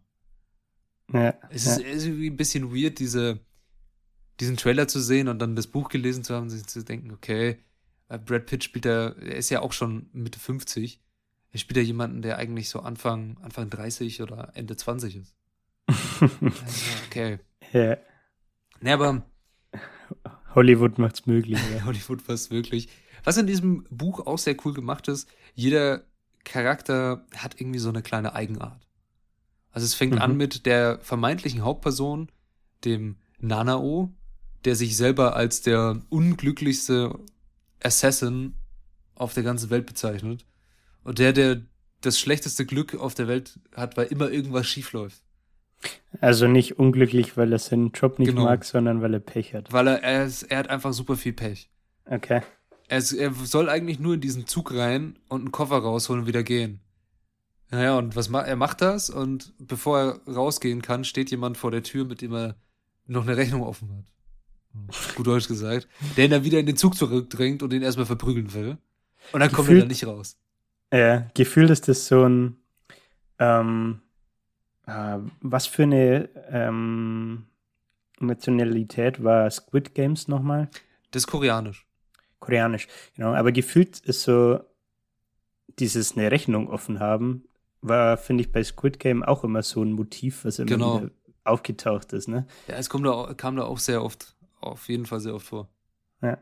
Ja. 1.12 1.34
Es 1.50 1.66
ist, 1.66 1.82
ja. 1.82 1.88
irgendwie 1.88 2.30
ein 2.30 2.38
bisschen 2.38 2.74
weird, 2.74 3.00
diese, 3.00 3.40
diesen 4.40 4.58
Trailer 4.58 4.88
zu 4.88 5.00
sehen 5.00 5.28
und 5.28 5.40
dann 5.40 5.56
das 5.56 5.68
Buch 5.68 5.90
gelesen 5.90 6.24
zu 6.24 6.36
haben, 6.36 6.50
sich 6.50 6.66
zu 6.68 6.84
denken, 6.84 7.12
okay, 7.12 7.60
äh, 8.10 8.20
Brad 8.20 8.46
Pitt 8.46 8.64
spielt 8.64 8.86
da, 8.86 9.10
er 9.10 9.36
ist 9.36 9.50
ja 9.50 9.62
auch 9.62 9.74
schon 9.74 10.10
Mitte 10.14 10.40
50. 10.40 11.02
Er 11.52 11.60
spielt 11.60 11.78
ja 11.78 11.84
jemanden, 11.84 12.22
der 12.22 12.38
eigentlich 12.38 12.70
so 12.70 12.80
Anfang, 12.80 13.38
Anfang 13.42 13.70
30 13.70 14.22
oder 14.22 14.52
Ende 14.56 14.76
20 14.76 15.16
ist. 15.18 15.36
also, 16.22 16.30
okay. 17.08 17.40
Ja. 17.74 17.98
Ne, 18.80 18.94
aber. 18.94 19.24
Hollywood 20.56 21.00
macht's 21.00 21.26
möglich. 21.26 21.60
Ja. 21.74 21.84
Hollywood 21.86 22.28
macht's 22.28 22.50
möglich. 22.50 22.90
Was 23.24 23.38
in 23.38 23.48
diesem 23.48 23.86
Buch 23.90 24.26
auch 24.26 24.38
sehr 24.38 24.56
cool 24.64 24.74
gemacht 24.74 25.08
ist, 25.08 25.28
jeder 25.56 26.04
Charakter 26.44 27.26
hat 27.36 27.60
irgendwie 27.60 27.80
so 27.80 27.90
eine 27.90 28.02
kleine 28.02 28.36
Eigenart. 28.36 28.88
Also 29.72 29.86
es 29.86 29.96
fängt 29.96 30.16
mhm. 30.16 30.22
an 30.22 30.38
mit 30.38 30.66
der 30.66 31.00
vermeintlichen 31.00 31.64
Hauptperson, 31.64 32.30
dem 32.86 33.18
Nanao, 33.40 34.14
der 34.66 34.76
sich 34.76 34.96
selber 34.96 35.36
als 35.36 35.62
der 35.62 36.02
unglücklichste 36.10 37.18
Assassin 37.82 38.54
auf 39.16 39.34
der 39.34 39.44
ganzen 39.44 39.70
Welt 39.70 39.86
bezeichnet. 39.86 40.46
Und 41.04 41.20
der, 41.20 41.34
der 41.34 41.62
das 42.02 42.20
schlechteste 42.20 42.66
Glück 42.66 42.96
auf 42.96 43.16
der 43.16 43.28
Welt 43.28 43.60
hat, 43.76 43.98
weil 43.98 44.08
immer 44.08 44.30
irgendwas 44.30 44.68
schief 44.68 44.92
läuft. 44.92 45.22
Also 46.22 46.48
nicht 46.48 46.80
unglücklich, 46.80 47.38
weil 47.38 47.52
er 47.52 47.60
seinen 47.60 47.92
Job 47.92 48.20
nicht 48.20 48.30
genau. 48.30 48.46
mag, 48.46 48.64
sondern 48.64 49.02
weil 49.02 49.14
er 49.14 49.20
Pech 49.20 49.54
hat. 49.54 49.72
Weil 49.74 49.88
er, 49.88 50.04
er, 50.04 50.26
ist, 50.26 50.44
er 50.44 50.60
hat 50.60 50.70
einfach 50.70 50.94
super 50.94 51.16
viel 51.16 51.34
Pech. 51.34 51.70
Okay. 52.06 52.42
Er, 52.88 52.98
ist, 52.98 53.14
er 53.14 53.34
soll 53.34 53.70
eigentlich 53.70 54.00
nur 54.00 54.14
in 54.16 54.22
diesen 54.22 54.46
Zug 54.46 54.74
rein 54.74 55.18
und 55.30 55.42
einen 55.42 55.52
Koffer 55.52 55.78
rausholen 55.78 56.22
und 56.22 56.28
wieder 56.28 56.44
gehen. 56.44 56.80
Naja, 57.72 57.98
und 57.98 58.16
was 58.16 58.30
macht 58.30 58.48
er 58.48 58.56
macht 58.56 58.82
das 58.82 59.10
und 59.10 59.54
bevor 59.58 60.00
er 60.00 60.34
rausgehen 60.34 60.84
kann, 60.84 61.04
steht 61.04 61.32
jemand 61.32 61.58
vor 61.58 61.72
der 61.72 61.82
Tür, 61.82 62.06
mit 62.06 62.22
dem 62.22 62.34
er 62.34 62.56
noch 63.08 63.24
eine 63.24 63.36
Rechnung 63.36 63.64
offen 63.64 63.90
hat. 63.98 65.16
Gut 65.16 65.28
Deutsch 65.28 65.48
gesagt. 65.48 65.88
Der 66.16 66.26
ihn 66.26 66.32
dann 66.32 66.44
wieder 66.44 66.60
in 66.60 66.66
den 66.66 66.78
Zug 66.78 66.96
zurückdrängt 66.96 67.64
und 67.64 67.74
ihn 67.74 67.82
erstmal 67.82 68.06
verprügeln 68.06 68.54
will. 68.54 68.78
Und 69.32 69.40
dann 69.40 69.50
gefühlt, 69.50 69.56
kommt 69.56 69.70
er 69.70 69.80
dann 69.80 69.88
nicht 69.88 70.06
raus. 70.06 70.38
Ja, 70.92 71.28
gefühlt 71.34 71.70
ist 71.70 71.88
das 71.88 72.08
so 72.08 72.28
ein 72.28 72.58
ähm, 73.40 74.02
äh, 74.88 75.18
was 75.42 75.68
für 75.68 75.84
eine 75.84 76.30
ähm, 76.50 77.46
Nationalität 78.20 79.24
war 79.24 79.50
Squid 79.50 79.96
Games 79.96 80.28
nochmal? 80.28 80.70
Das 81.12 81.24
ist 81.24 81.28
koreanisch. 81.28 81.86
Koreanisch, 82.40 82.88
genau. 83.16 83.34
Aber 83.34 83.52
gefühlt 83.52 84.00
ist 84.00 84.24
so 84.24 84.60
dieses 85.80 86.18
eine 86.18 86.32
Rechnung 86.32 86.70
offen 86.70 87.00
haben, 87.00 87.46
war, 87.82 88.18
finde 88.18 88.44
ich, 88.44 88.52
bei 88.52 88.64
Squid 88.64 89.00
Game 89.00 89.24
auch 89.24 89.44
immer 89.44 89.64
so 89.64 89.84
ein 89.84 89.92
Motiv, 89.92 90.46
was 90.46 90.60
immer 90.60 90.68
genau. 90.68 91.08
aufgetaucht 91.44 92.14
ist, 92.14 92.28
ne? 92.28 92.48
Ja, 92.68 92.76
es 92.76 92.90
kommt 92.90 93.06
da, 93.06 93.34
kam 93.36 93.56
da 93.56 93.64
auch 93.64 93.80
sehr 93.80 94.04
oft, 94.04 94.36
auf 94.60 94.88
jeden 94.90 95.06
Fall 95.06 95.20
sehr 95.20 95.36
oft 95.36 95.48
vor. 95.48 95.70
Ja. 96.22 96.38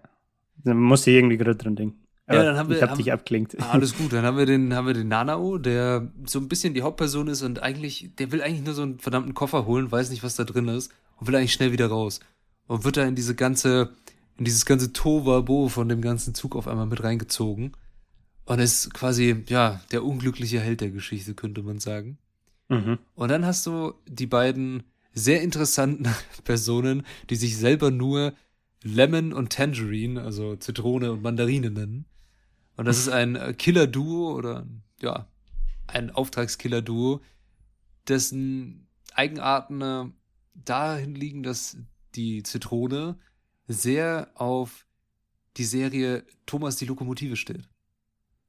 Da 0.63 0.73
musste 0.73 1.09
ich 1.09 1.17
irgendwie 1.17 1.37
gerade 1.37 1.55
dran 1.55 1.75
denken. 1.75 2.00
Ja, 2.33 2.43
dann 2.43 2.57
haben 2.57 2.69
wir, 2.69 2.77
ich 2.77 2.81
hab 2.81 2.91
haben, 2.91 2.97
dich 2.97 3.11
abklingt. 3.11 3.55
Ah, 3.59 3.71
alles 3.71 3.95
gut, 3.97 4.13
dann 4.13 4.25
haben 4.25 4.37
wir 4.37 4.45
den, 4.45 4.73
haben 4.73 4.87
wir 4.87 4.93
den 4.93 5.07
Nanao, 5.07 5.57
der 5.57 6.11
so 6.25 6.39
ein 6.39 6.47
bisschen 6.47 6.73
die 6.73 6.81
Hauptperson 6.81 7.27
ist 7.27 7.41
und 7.41 7.61
eigentlich, 7.61 8.11
der 8.17 8.31
will 8.31 8.41
eigentlich 8.41 8.63
nur 8.63 8.73
so 8.73 8.83
einen 8.83 8.99
verdammten 8.99 9.33
Koffer 9.33 9.65
holen, 9.65 9.91
weiß 9.91 10.09
nicht, 10.09 10.23
was 10.23 10.35
da 10.35 10.43
drin 10.43 10.67
ist 10.67 10.91
und 11.17 11.27
will 11.27 11.35
eigentlich 11.35 11.53
schnell 11.53 11.71
wieder 11.71 11.87
raus. 11.87 12.19
Und 12.67 12.83
wird 12.83 12.97
da 12.97 13.03
in 13.03 13.15
diese 13.15 13.35
ganze, 13.35 13.91
in 14.37 14.45
dieses 14.45 14.65
ganze 14.65 14.93
Tovabo 14.93 15.67
von 15.67 15.89
dem 15.89 16.01
ganzen 16.01 16.33
Zug 16.33 16.55
auf 16.55 16.67
einmal 16.67 16.85
mit 16.85 17.03
reingezogen. 17.03 17.73
Und 18.45 18.59
ist 18.59 18.93
quasi, 18.93 19.43
ja, 19.47 19.81
der 19.91 20.03
unglückliche 20.03 20.59
Held 20.59 20.81
der 20.81 20.89
Geschichte, 20.89 21.35
könnte 21.35 21.61
man 21.61 21.79
sagen. 21.79 22.17
Mhm. 22.69 22.97
Und 23.15 23.29
dann 23.29 23.45
hast 23.45 23.65
du 23.65 23.93
die 24.07 24.27
beiden 24.27 24.83
sehr 25.13 25.41
interessanten 25.41 26.07
Personen, 26.43 27.03
die 27.29 27.35
sich 27.35 27.57
selber 27.57 27.91
nur 27.91 28.33
Lemon 28.83 29.33
und 29.33 29.51
Tangerine, 29.51 30.21
also 30.21 30.55
Zitrone 30.55 31.11
und 31.11 31.21
Mandarine 31.21 31.69
nennen. 31.69 32.05
Und 32.77 32.85
das 32.85 32.97
ist 32.97 33.09
ein 33.09 33.35
äh, 33.35 33.53
Killer-Duo 33.53 34.35
oder 34.35 34.65
ja, 35.01 35.27
ein 35.87 36.09
Auftragskiller-Duo, 36.09 37.21
dessen 38.07 38.87
Eigenarten 39.13 39.81
äh, 39.81 40.05
dahin 40.53 41.15
liegen, 41.15 41.43
dass 41.43 41.77
die 42.15 42.43
Zitrone 42.43 43.19
sehr 43.67 44.31
auf 44.35 44.85
die 45.57 45.65
Serie 45.65 46.25
Thomas 46.45 46.77
die 46.77 46.85
Lokomotive 46.85 47.35
steht. 47.35 47.67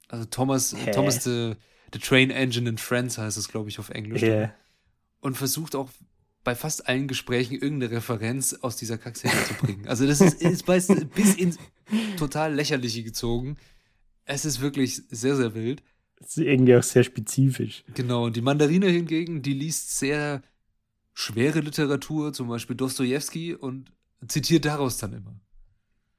Also 0.08 0.24
Thomas, 0.26 0.74
Hä? 0.76 0.90
Thomas 0.92 1.24
the, 1.24 1.54
the 1.92 1.98
Train 1.98 2.30
Engine 2.30 2.68
in 2.68 2.78
Friends 2.78 3.18
heißt 3.18 3.36
es, 3.36 3.48
glaube 3.48 3.68
ich, 3.68 3.78
auf 3.78 3.90
Englisch. 3.90 4.22
Yeah. 4.22 4.54
Und 5.20 5.36
versucht 5.36 5.74
auch 5.74 5.90
bei 6.44 6.54
fast 6.54 6.88
allen 6.88 7.06
Gesprächen 7.06 7.54
irgendeine 7.54 7.92
Referenz 7.92 8.54
aus 8.54 8.76
dieser 8.76 8.98
Kackserie 8.98 9.44
zu 9.46 9.54
bringen. 9.54 9.88
Also 9.88 10.06
das 10.06 10.20
ist, 10.20 10.42
ist 10.42 10.66
bis 10.66 10.88
ins 11.36 11.58
total 12.16 12.54
lächerliche 12.54 13.02
gezogen. 13.04 13.56
Es 14.32 14.46
ist 14.46 14.60
wirklich 14.60 15.02
sehr, 15.10 15.36
sehr 15.36 15.54
wild. 15.54 15.82
Das 16.16 16.30
ist 16.30 16.38
irgendwie 16.38 16.74
auch 16.74 16.82
sehr 16.82 17.04
spezifisch. 17.04 17.84
Genau, 17.94 18.24
und 18.26 18.36
die 18.36 18.40
Mandarine 18.40 18.86
hingegen, 18.86 19.42
die 19.42 19.52
liest 19.52 19.98
sehr 19.98 20.42
schwere 21.12 21.60
Literatur, 21.60 22.32
zum 22.32 22.48
Beispiel 22.48 22.74
Dostoevsky, 22.74 23.54
und 23.54 23.92
zitiert 24.26 24.64
daraus 24.64 24.96
dann 24.96 25.12
immer. 25.12 25.38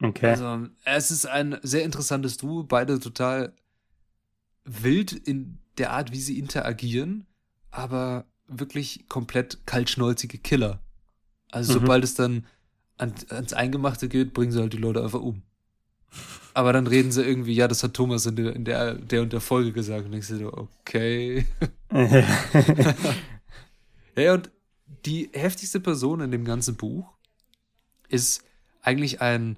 Okay. 0.01 0.27
Also, 0.27 0.67
es 0.85 1.09
ist 1.09 1.25
ein 1.25 1.57
sehr 1.63 1.83
interessantes 1.83 2.37
Duo, 2.37 2.63
beide 2.63 2.99
total 2.99 3.55
wild 4.63 5.13
in 5.13 5.57
der 5.79 5.91
Art, 5.91 6.11
wie 6.11 6.21
sie 6.21 6.37
interagieren, 6.37 7.25
aber 7.71 8.25
wirklich 8.47 9.07
komplett 9.09 9.65
kaltschnäuzige 9.65 10.37
Killer. 10.37 10.83
Also, 11.49 11.73
mhm. 11.73 11.79
sobald 11.79 12.03
es 12.03 12.13
dann 12.13 12.45
an, 12.97 13.15
ans 13.29 13.53
Eingemachte 13.53 14.07
geht, 14.07 14.33
bringen 14.33 14.51
sie 14.51 14.59
halt 14.59 14.73
die 14.73 14.77
Leute 14.77 15.01
einfach 15.01 15.21
um. 15.21 15.41
Aber 16.53 16.73
dann 16.73 16.87
reden 16.87 17.11
sie 17.11 17.23
irgendwie, 17.23 17.53
ja, 17.53 17.67
das 17.67 17.83
hat 17.83 17.93
Thomas 17.93 18.25
in 18.25 18.35
der, 18.35 18.55
in 18.55 18.65
der, 18.65 18.95
der 18.95 19.23
und 19.23 19.33
der 19.33 19.41
Folge 19.41 19.71
gesagt. 19.71 20.05
Und 20.05 20.13
ich 20.13 20.27
so, 20.27 20.53
okay. 20.53 21.45
ja, 24.15 24.33
und 24.33 24.51
die 25.05 25.29
heftigste 25.33 25.79
Person 25.79 26.21
in 26.21 26.31
dem 26.31 26.45
ganzen 26.45 26.75
Buch 26.75 27.11
ist 28.09 28.43
eigentlich 28.81 29.21
ein 29.21 29.57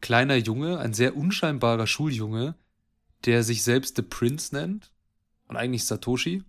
kleiner 0.00 0.36
Junge, 0.36 0.78
ein 0.78 0.94
sehr 0.94 1.16
unscheinbarer 1.16 1.86
Schuljunge, 1.86 2.54
der 3.24 3.42
sich 3.42 3.62
selbst 3.62 3.96
The 3.96 4.02
Prince 4.02 4.54
nennt 4.54 4.90
und 5.46 5.56
eigentlich 5.56 5.84
Satoshi. 5.84 6.42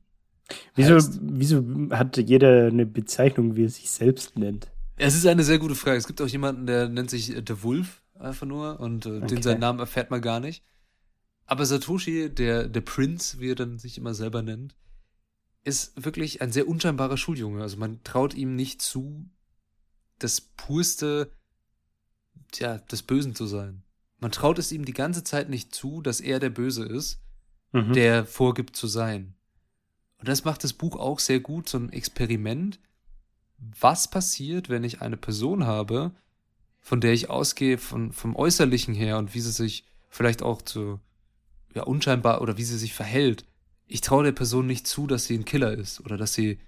Wieso, 0.75 0.97
wieso 1.21 1.63
hat 1.91 2.17
jeder 2.17 2.67
eine 2.67 2.85
Bezeichnung, 2.85 3.55
wie 3.55 3.65
er 3.65 3.69
sich 3.69 3.91
selbst 3.91 4.37
nennt? 4.37 4.71
Es 4.95 5.15
ist 5.15 5.27
eine 5.27 5.43
sehr 5.43 5.59
gute 5.59 5.75
Frage. 5.75 5.97
Es 5.97 6.07
gibt 6.07 6.21
auch 6.21 6.27
jemanden, 6.27 6.65
der 6.65 6.89
nennt 6.89 7.09
sich 7.09 7.27
The 7.27 7.63
Wolf 7.63 7.98
einfach 8.19 8.47
nur 8.47 8.79
und 8.79 9.05
äh, 9.05 9.17
okay. 9.17 9.27
den 9.27 9.41
seinen 9.41 9.59
Namen 9.59 9.79
erfährt 9.79 10.11
man 10.11 10.21
gar 10.21 10.39
nicht. 10.39 10.63
Aber 11.45 11.65
Satoshi, 11.65 12.29
der, 12.29 12.67
der 12.67 12.81
Prince, 12.81 13.39
wie 13.39 13.51
er 13.51 13.55
dann 13.55 13.79
sich 13.79 13.97
immer 13.97 14.13
selber 14.13 14.41
nennt, 14.43 14.75
ist 15.63 16.03
wirklich 16.03 16.41
ein 16.41 16.51
sehr 16.51 16.67
unscheinbarer 16.67 17.17
Schuljunge. 17.17 17.61
Also 17.61 17.77
man 17.77 18.03
traut 18.03 18.33
ihm 18.33 18.55
nicht 18.55 18.81
zu, 18.81 19.29
das 20.19 20.41
purste, 20.41 21.31
tja, 22.51 22.77
des 22.77 23.03
Bösen 23.03 23.35
zu 23.35 23.47
sein. 23.47 23.83
Man 24.19 24.31
traut 24.31 24.59
es 24.59 24.71
ihm 24.71 24.85
die 24.85 24.93
ganze 24.93 25.23
Zeit 25.23 25.49
nicht 25.49 25.73
zu, 25.73 26.01
dass 26.01 26.19
er 26.19 26.39
der 26.39 26.49
Böse 26.49 26.85
ist, 26.85 27.21
mhm. 27.71 27.93
der 27.93 28.25
vorgibt 28.25 28.75
zu 28.75 28.87
sein. 28.87 29.35
Und 30.17 30.27
das 30.27 30.43
macht 30.43 30.63
das 30.63 30.73
Buch 30.73 30.97
auch 30.97 31.19
sehr 31.19 31.39
gut, 31.39 31.69
so 31.69 31.77
ein 31.77 31.91
Experiment. 31.91 32.79
Was 33.57 34.09
passiert, 34.09 34.69
wenn 34.69 34.83
ich 34.83 35.01
eine 35.01 35.17
Person 35.17 35.65
habe, 35.65 36.11
von 36.81 37.01
der 37.01 37.13
ich 37.13 37.29
ausgehe, 37.29 37.77
von, 37.77 38.11
vom 38.11 38.35
Äußerlichen 38.35 38.93
her 38.93 39.17
und 39.17 39.33
wie 39.33 39.41
sie 39.41 39.51
sich 39.51 39.85
vielleicht 40.09 40.41
auch 40.41 40.61
zu, 40.61 40.99
ja, 41.73 41.83
unscheinbar 41.83 42.41
oder 42.41 42.57
wie 42.57 42.63
sie 42.63 42.77
sich 42.77 42.93
verhält. 42.93 43.45
Ich 43.85 44.01
traue 44.01 44.23
der 44.23 44.31
Person 44.31 44.67
nicht 44.67 44.87
zu, 44.87 45.07
dass 45.07 45.25
sie 45.25 45.37
ein 45.37 45.45
Killer 45.45 45.73
ist 45.73 45.99
oder 46.01 46.17
dass 46.17 46.33
sie 46.33 46.59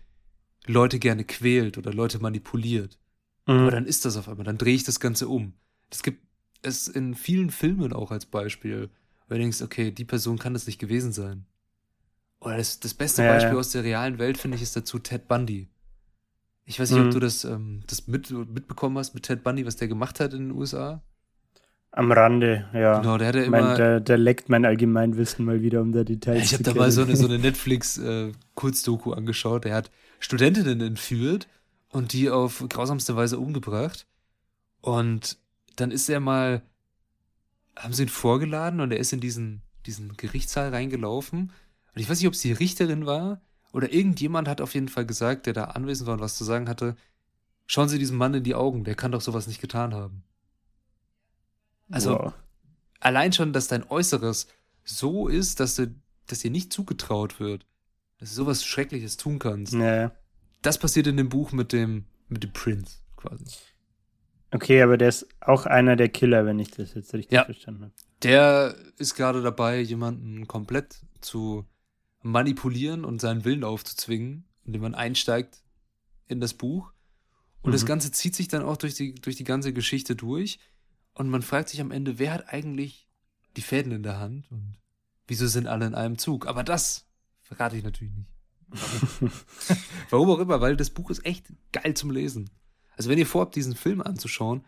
Leute 0.65 0.99
gerne 0.99 1.23
quält 1.23 1.77
oder 1.77 1.93
Leute 1.93 2.19
manipuliert. 2.19 2.99
Mhm. 3.47 3.53
Aber 3.53 3.71
dann 3.71 3.85
ist 3.85 4.05
das 4.05 4.17
auf 4.17 4.27
einmal, 4.27 4.45
dann 4.45 4.57
drehe 4.57 4.75
ich 4.75 4.83
das 4.83 4.99
Ganze 4.99 5.27
um. 5.27 5.53
Es 5.89 6.03
gibt 6.03 6.23
es 6.61 6.87
in 6.87 7.15
vielen 7.15 7.49
Filmen 7.49 7.93
auch 7.93 8.11
als 8.11 8.25
Beispiel, 8.25 8.89
weil 9.27 9.37
du 9.37 9.43
denkst, 9.43 9.61
okay, 9.61 9.91
die 9.91 10.05
Person 10.05 10.37
kann 10.37 10.53
das 10.53 10.67
nicht 10.67 10.79
gewesen 10.79 11.11
sein. 11.11 11.45
Oder 12.39 12.57
das, 12.57 12.79
das 12.79 12.93
beste 12.93 13.23
ja, 13.23 13.33
Beispiel 13.33 13.53
ja. 13.53 13.59
aus 13.59 13.69
der 13.69 13.83
realen 13.83 14.17
Welt, 14.17 14.37
finde 14.37 14.57
ich, 14.57 14.63
ist 14.63 14.75
dazu 14.75 14.99
Ted 14.99 15.27
Bundy. 15.27 15.69
Ich 16.65 16.79
weiß 16.79 16.91
nicht, 16.91 16.99
mhm. 16.99 17.07
ob 17.07 17.13
du 17.13 17.19
das, 17.19 17.43
ähm, 17.43 17.81
das 17.87 18.07
mit, 18.07 18.29
mitbekommen 18.31 18.97
hast 18.97 19.13
mit 19.13 19.23
Ted 19.23 19.43
Bundy, 19.43 19.65
was 19.65 19.75
der 19.75 19.87
gemacht 19.87 20.19
hat 20.19 20.33
in 20.33 20.49
den 20.49 20.51
USA. 20.51 21.01
Am 21.91 22.11
Rande, 22.11 22.69
ja. 22.73 22.99
Genau, 22.99 23.17
der 23.17 23.27
hatte 23.27 23.39
immer. 23.39 23.61
Mein, 23.61 23.77
der, 23.77 23.99
der 23.99 24.17
leckt 24.17 24.47
mein 24.47 24.63
Allgemeinwissen 24.63 25.43
mal 25.43 25.61
wieder, 25.61 25.81
um 25.81 25.91
da 25.91 26.05
Details 26.05 26.43
Ich 26.43 26.53
habe 26.53 26.63
da 26.63 26.73
mal 26.73 26.91
so 26.91 27.01
eine, 27.01 27.17
so 27.17 27.25
eine 27.25 27.37
Netflix-Kurzdoku 27.37 29.11
äh, 29.11 29.15
angeschaut. 29.17 29.65
Der 29.65 29.75
hat 29.75 29.91
Studentinnen 30.19 30.79
entführt 30.79 31.49
und 31.89 32.13
die 32.13 32.29
auf 32.29 32.63
grausamste 32.69 33.17
Weise 33.17 33.39
umgebracht. 33.39 34.05
Und 34.79 35.37
dann 35.75 35.91
ist 35.91 36.07
er 36.09 36.21
mal, 36.21 36.61
haben 37.75 37.93
sie 37.93 38.03
ihn 38.03 38.09
vorgeladen 38.09 38.79
und 38.79 38.91
er 38.91 38.99
ist 38.99 39.11
in 39.11 39.19
diesen, 39.19 39.61
diesen 39.85 40.15
Gerichtssaal 40.15 40.69
reingelaufen 40.69 41.51
und 41.93 42.01
ich 42.01 42.09
weiß 42.09 42.19
nicht, 42.19 42.27
ob 42.27 42.33
es 42.33 42.41
die 42.41 42.53
Richterin 42.53 43.05
war 43.05 43.41
oder 43.71 43.91
irgendjemand 43.91 44.47
hat 44.47 44.61
auf 44.61 44.73
jeden 44.73 44.89
Fall 44.89 45.05
gesagt, 45.05 45.45
der 45.45 45.53
da 45.53 45.65
anwesend 45.65 46.07
war 46.07 46.15
und 46.15 46.21
was 46.21 46.37
zu 46.37 46.43
sagen 46.43 46.67
hatte, 46.67 46.95
schauen 47.67 47.89
Sie 47.89 47.99
diesem 47.99 48.17
Mann 48.17 48.33
in 48.33 48.43
die 48.43 48.55
Augen, 48.55 48.83
der 48.83 48.95
kann 48.95 49.11
doch 49.11 49.21
sowas 49.21 49.47
nicht 49.47 49.61
getan 49.61 49.93
haben. 49.93 50.23
Also, 51.89 52.11
wow. 52.11 52.33
allein 52.99 53.33
schon, 53.33 53.53
dass 53.53 53.67
dein 53.67 53.89
Äußeres 53.89 54.47
so 54.83 55.27
ist, 55.27 55.59
dass, 55.59 55.75
du, 55.75 55.93
dass 56.27 56.39
dir 56.39 56.51
nicht 56.51 56.73
zugetraut 56.73 57.39
wird, 57.39 57.65
dass 58.19 58.29
du 58.29 58.35
sowas 58.35 58.63
Schreckliches 58.63 59.17
tun 59.17 59.39
kannst. 59.39 59.73
Naja. 59.73 60.11
Das 60.61 60.77
passiert 60.77 61.07
in 61.07 61.17
dem 61.17 61.29
Buch 61.29 61.51
mit 61.51 61.73
dem, 61.73 62.05
mit 62.29 62.43
dem 62.43 62.53
Prince, 62.53 62.99
quasi. 63.17 63.45
Okay, 64.51 64.81
aber 64.81 64.97
der 64.97 65.09
ist 65.09 65.27
auch 65.39 65.65
einer 65.65 65.95
der 65.95 66.09
Killer, 66.09 66.45
wenn 66.45 66.59
ich 66.59 66.71
das 66.71 66.93
jetzt 66.93 67.13
richtig 67.13 67.31
ja. 67.31 67.45
verstanden 67.45 67.83
habe. 67.83 67.93
Der 68.21 68.75
ist 68.97 69.15
gerade 69.15 69.41
dabei, 69.41 69.79
jemanden 69.79 70.47
komplett 70.47 70.99
zu 71.21 71.65
manipulieren 72.21 73.05
und 73.05 73.19
seinen 73.21 73.45
Willen 73.45 73.63
aufzuzwingen, 73.63 74.45
indem 74.65 74.81
man 74.81 74.95
einsteigt 74.95 75.63
in 76.27 76.39
das 76.39 76.53
Buch. 76.53 76.93
Und 77.61 77.69
mhm. 77.69 77.73
das 77.73 77.85
Ganze 77.85 78.11
zieht 78.11 78.35
sich 78.35 78.47
dann 78.47 78.63
auch 78.63 78.77
durch 78.77 78.95
die, 78.95 79.15
durch 79.15 79.35
die 79.35 79.43
ganze 79.43 79.73
Geschichte 79.73 80.15
durch. 80.15 80.59
Und 81.13 81.29
man 81.29 81.41
fragt 81.41 81.69
sich 81.69 81.81
am 81.81 81.91
Ende, 81.91 82.19
wer 82.19 82.33
hat 82.33 82.53
eigentlich 82.53 83.07
die 83.57 83.61
Fäden 83.61 83.91
in 83.91 84.03
der 84.03 84.19
Hand 84.19 84.49
und 84.51 84.77
wieso 85.27 85.47
sind 85.47 85.67
alle 85.67 85.85
in 85.85 85.95
einem 85.95 86.17
Zug? 86.17 86.47
Aber 86.47 86.63
das 86.63 87.05
verrate 87.41 87.75
ich 87.75 87.83
natürlich 87.83 88.13
nicht. 88.13 88.31
Warum? 90.09 90.29
Auch 90.29 90.39
immer, 90.39 90.61
weil 90.61 90.77
das 90.77 90.89
Buch 90.89 91.09
ist 91.09 91.25
echt 91.25 91.51
geil 91.73 91.93
zum 91.93 92.11
Lesen. 92.11 92.49
Also 92.95 93.09
wenn 93.09 93.17
ihr 93.17 93.27
vorhabt, 93.27 93.55
diesen 93.55 93.75
Film 93.75 94.01
anzuschauen, 94.01 94.63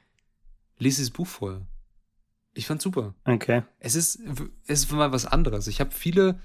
lest 0.78 0.98
dieses 0.98 1.12
Buch 1.12 1.28
vorher. 1.28 1.66
Ich 2.54 2.68
fand's 2.68 2.84
super. 2.84 3.16
Okay. 3.26 3.64
Es 3.80 3.96
ist, 3.96 4.20
es 4.68 4.84
ist 4.84 4.92
mal 4.92 5.12
was 5.12 5.26
anderes. 5.26 5.68
Ich 5.68 5.80
habe 5.80 5.92
viele 5.92 6.40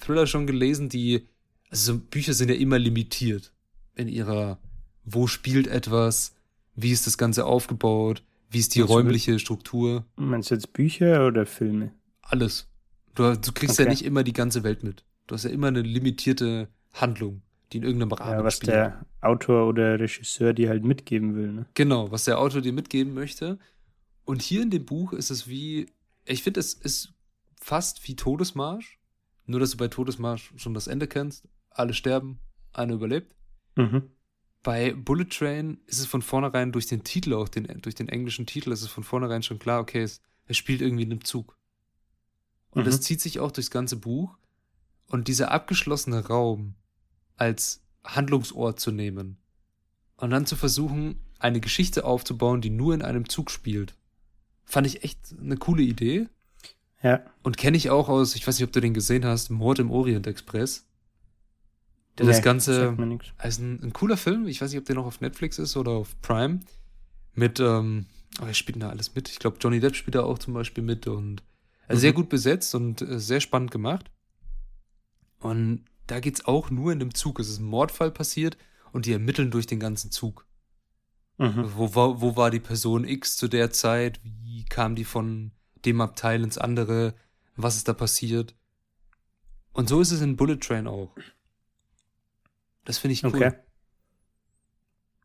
Thriller 0.00 0.26
schon 0.26 0.46
gelesen, 0.46 0.88
die, 0.88 1.26
also 1.70 1.94
so 1.94 1.98
Bücher 1.98 2.34
sind 2.34 2.48
ja 2.48 2.54
immer 2.54 2.78
limitiert 2.78 3.52
in 3.94 4.08
ihrer, 4.08 4.58
wo 5.04 5.26
spielt 5.26 5.66
etwas, 5.66 6.34
wie 6.74 6.90
ist 6.92 7.06
das 7.06 7.18
Ganze 7.18 7.44
aufgebaut, 7.44 8.22
wie 8.50 8.58
ist 8.58 8.74
die 8.74 8.80
meinst 8.80 8.94
räumliche 8.94 9.38
Struktur. 9.38 10.04
Meinst 10.16 10.50
du 10.50 10.54
jetzt 10.54 10.72
Bücher 10.72 11.26
oder 11.26 11.46
Filme? 11.46 11.92
Alles. 12.22 12.68
Du, 13.14 13.34
du 13.36 13.52
kriegst 13.52 13.78
okay. 13.78 13.84
ja 13.84 13.90
nicht 13.90 14.04
immer 14.04 14.22
die 14.22 14.32
ganze 14.32 14.62
Welt 14.62 14.82
mit. 14.82 15.04
Du 15.26 15.34
hast 15.34 15.44
ja 15.44 15.50
immer 15.50 15.68
eine 15.68 15.82
limitierte 15.82 16.68
Handlung, 16.92 17.42
die 17.72 17.78
in 17.78 17.82
irgendeinem 17.82 18.12
Rahmen 18.12 18.38
ja, 18.38 18.44
was 18.44 18.56
spielt. 18.56 18.72
der 18.72 19.06
Autor 19.20 19.68
oder 19.68 19.98
Regisseur 19.98 20.52
dir 20.52 20.68
halt 20.68 20.84
mitgeben 20.84 21.34
will. 21.34 21.52
Ne? 21.52 21.66
Genau, 21.74 22.10
was 22.10 22.24
der 22.24 22.38
Autor 22.38 22.60
dir 22.60 22.72
mitgeben 22.72 23.14
möchte. 23.14 23.58
Und 24.24 24.42
hier 24.42 24.62
in 24.62 24.70
dem 24.70 24.84
Buch 24.84 25.12
ist 25.12 25.30
es 25.30 25.48
wie, 25.48 25.86
ich 26.24 26.42
finde, 26.42 26.60
es 26.60 26.74
ist 26.74 27.12
fast 27.60 28.06
wie 28.06 28.16
Todesmarsch, 28.16 28.98
nur, 29.46 29.60
dass 29.60 29.72
du 29.72 29.76
bei 29.76 29.88
Todesmarsch 29.88 30.52
schon 30.56 30.74
das 30.74 30.86
Ende 30.86 31.08
kennst. 31.08 31.48
Alle 31.70 31.94
sterben, 31.94 32.38
einer 32.72 32.94
überlebt. 32.94 33.34
Mhm. 33.76 34.10
Bei 34.62 34.92
Bullet 34.92 35.24
Train 35.24 35.80
ist 35.86 35.98
es 35.98 36.06
von 36.06 36.22
vornherein 36.22 36.70
durch 36.70 36.86
den 36.86 37.02
Titel, 37.02 37.34
auch 37.34 37.48
den, 37.48 37.66
durch 37.82 37.94
den 37.94 38.08
englischen 38.08 38.46
Titel, 38.46 38.70
ist 38.70 38.82
es 38.82 38.88
von 38.88 39.02
vornherein 39.02 39.42
schon 39.42 39.58
klar, 39.58 39.80
okay, 39.80 40.02
es, 40.02 40.20
es 40.46 40.56
spielt 40.56 40.80
irgendwie 40.80 41.02
in 41.02 41.10
einem 41.10 41.24
Zug. 41.24 41.56
Und 42.70 42.82
mhm. 42.82 42.86
das 42.86 43.00
zieht 43.00 43.20
sich 43.20 43.40
auch 43.40 43.50
durchs 43.50 43.70
ganze 43.70 43.96
Buch. 43.96 44.38
Und 45.08 45.28
dieser 45.28 45.50
abgeschlossene 45.50 46.26
Raum 46.26 46.74
als 47.36 47.82
Handlungsort 48.04 48.80
zu 48.80 48.92
nehmen 48.92 49.36
und 50.16 50.30
dann 50.30 50.46
zu 50.46 50.56
versuchen, 50.56 51.20
eine 51.38 51.60
Geschichte 51.60 52.04
aufzubauen, 52.04 52.60
die 52.60 52.70
nur 52.70 52.94
in 52.94 53.02
einem 53.02 53.28
Zug 53.28 53.50
spielt, 53.50 53.94
fand 54.64 54.86
ich 54.86 55.02
echt 55.04 55.34
eine 55.38 55.56
coole 55.56 55.82
Idee. 55.82 56.28
Ja. 57.02 57.24
Und 57.42 57.56
kenne 57.56 57.76
ich 57.76 57.90
auch 57.90 58.08
aus, 58.08 58.36
ich 58.36 58.46
weiß 58.46 58.58
nicht, 58.58 58.66
ob 58.66 58.72
du 58.72 58.80
den 58.80 58.94
gesehen 58.94 59.24
hast, 59.24 59.50
Mord 59.50 59.78
im 59.78 59.90
Orient 59.90 60.26
Express. 60.26 60.86
Der 62.18 62.26
nee, 62.26 62.32
das 62.32 62.42
Ganze 62.42 62.90
also 63.38 63.62
ein, 63.62 63.82
ein, 63.82 63.92
cooler 63.92 64.16
Film, 64.16 64.46
ich 64.46 64.60
weiß 64.60 64.70
nicht, 64.70 64.78
ob 64.78 64.84
der 64.84 64.96
noch 64.96 65.06
auf 65.06 65.20
Netflix 65.20 65.58
ist 65.58 65.76
oder 65.76 65.92
auf 65.92 66.20
Prime. 66.20 66.60
Mit, 67.34 67.58
ähm, 67.58 68.06
oh, 68.40 68.44
er 68.44 68.54
spielt 68.54 68.82
da 68.82 68.90
alles 68.90 69.14
mit. 69.14 69.30
Ich 69.30 69.38
glaube, 69.38 69.56
Johnny 69.60 69.80
Depp 69.80 69.96
spielt 69.96 70.14
da 70.14 70.22
auch 70.22 70.38
zum 70.38 70.52
Beispiel 70.52 70.84
mit 70.84 71.06
und 71.06 71.42
äh, 71.88 71.94
mhm. 71.94 71.98
sehr 71.98 72.12
gut 72.12 72.28
besetzt 72.28 72.74
und 72.74 73.00
äh, 73.00 73.18
sehr 73.18 73.40
spannend 73.40 73.70
gemacht. 73.70 74.10
Und 75.40 75.86
da 76.06 76.20
geht's 76.20 76.44
auch 76.44 76.70
nur 76.70 76.92
in 76.92 76.98
dem 76.98 77.14
Zug. 77.14 77.40
Es 77.40 77.48
ist 77.48 77.58
ein 77.58 77.64
Mordfall 77.64 78.10
passiert 78.10 78.58
und 78.92 79.06
die 79.06 79.12
ermitteln 79.12 79.50
durch 79.50 79.66
den 79.66 79.80
ganzen 79.80 80.10
Zug. 80.10 80.46
Mhm. 81.38 81.72
Wo, 81.74 81.94
wo, 81.94 82.20
wo 82.20 82.36
war 82.36 82.50
die 82.50 82.60
Person 82.60 83.04
X 83.04 83.36
zu 83.38 83.48
der 83.48 83.70
Zeit? 83.70 84.20
Wie 84.22 84.66
kam 84.66 84.94
die 84.94 85.04
von 85.04 85.52
dem 85.84 86.00
Abteil 86.00 86.42
ins 86.42 86.58
andere, 86.58 87.14
was 87.56 87.76
ist 87.76 87.88
da 87.88 87.92
passiert. 87.92 88.54
Und 89.72 89.88
so 89.88 90.00
ist 90.00 90.10
es 90.12 90.20
in 90.20 90.36
Bullet 90.36 90.56
Train 90.56 90.86
auch. 90.86 91.14
Das 92.84 92.98
finde 92.98 93.14
ich 93.14 93.24
cool. 93.24 93.30
Okay. 93.34 93.52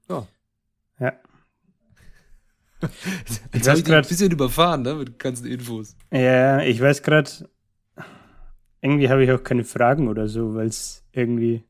Ja. 0.09 0.27
Ja. 0.99 1.13
Jetzt 3.53 3.67
ich 3.67 3.83
dich 3.83 3.93
ein 3.93 4.01
bisschen 4.03 4.31
überfahren, 4.31 4.83
ne, 4.83 4.93
mit 4.93 5.17
ganzen 5.19 5.47
Infos. 5.47 5.95
Ja, 6.11 6.61
ich 6.61 6.79
weiß 6.79 7.01
gerade, 7.01 7.49
irgendwie 8.81 9.09
habe 9.09 9.23
ich 9.23 9.31
auch 9.31 9.43
keine 9.43 9.63
Fragen 9.63 10.07
oder 10.07 10.27
so, 10.27 10.53
weil 10.55 10.67
es 10.67 11.03
irgendwie. 11.11 11.63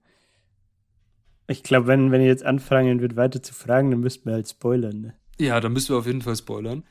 Ich 1.49 1.63
glaube, 1.63 1.87
wenn, 1.87 2.11
wenn 2.11 2.19
ich 2.19 2.27
jetzt 2.27 2.43
anfangen 2.43 2.99
wird, 2.99 3.15
weiter 3.15 3.41
zu 3.41 3.53
fragen, 3.53 3.89
dann 3.89 4.01
müssten 4.01 4.25
wir 4.25 4.33
halt 4.33 4.49
spoilern, 4.49 4.99
ne? 4.99 5.13
Ja, 5.39 5.61
dann 5.61 5.71
müssen 5.71 5.93
wir 5.93 5.99
auf 5.99 6.05
jeden 6.07 6.21
Fall 6.21 6.35
spoilern. 6.35 6.83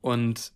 Und 0.00 0.52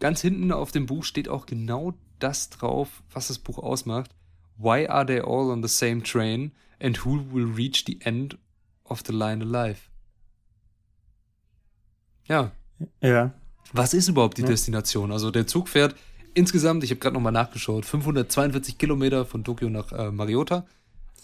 Ganz 0.00 0.20
hinten 0.20 0.52
auf 0.52 0.72
dem 0.72 0.86
Buch 0.86 1.04
steht 1.04 1.28
auch 1.28 1.46
genau 1.46 1.94
das 2.18 2.50
drauf, 2.50 3.02
was 3.12 3.28
das 3.28 3.38
Buch 3.38 3.58
ausmacht. 3.58 4.10
Why 4.56 4.86
are 4.86 5.06
they 5.06 5.20
all 5.20 5.50
on 5.50 5.62
the 5.62 5.68
same 5.68 6.02
train 6.02 6.52
and 6.80 7.04
who 7.04 7.20
will 7.32 7.52
reach 7.52 7.84
the 7.86 7.98
end 8.02 8.38
of 8.84 9.02
the 9.06 9.12
line 9.12 9.42
alive? 9.44 9.80
Ja. 12.26 12.52
Ja. 13.00 13.32
was 13.72 13.94
ist 13.94 14.08
überhaupt 14.08 14.38
die 14.38 14.42
Ja. 14.42 14.48
Destination? 14.48 15.12
Also 15.12 15.30
der 15.30 15.46
Zug 15.46 15.68
fährt 15.68 15.94
insgesamt, 16.34 16.84
ich 16.84 16.90
habe 16.90 17.00
gerade 17.00 17.14
nochmal 17.14 17.32
nachgeschaut, 17.32 17.84
542 17.84 18.78
Kilometer 18.78 19.24
von 19.24 19.44
Tokio 19.44 19.70
nach 19.70 19.92
äh, 19.92 20.10
Mariota. 20.10 20.66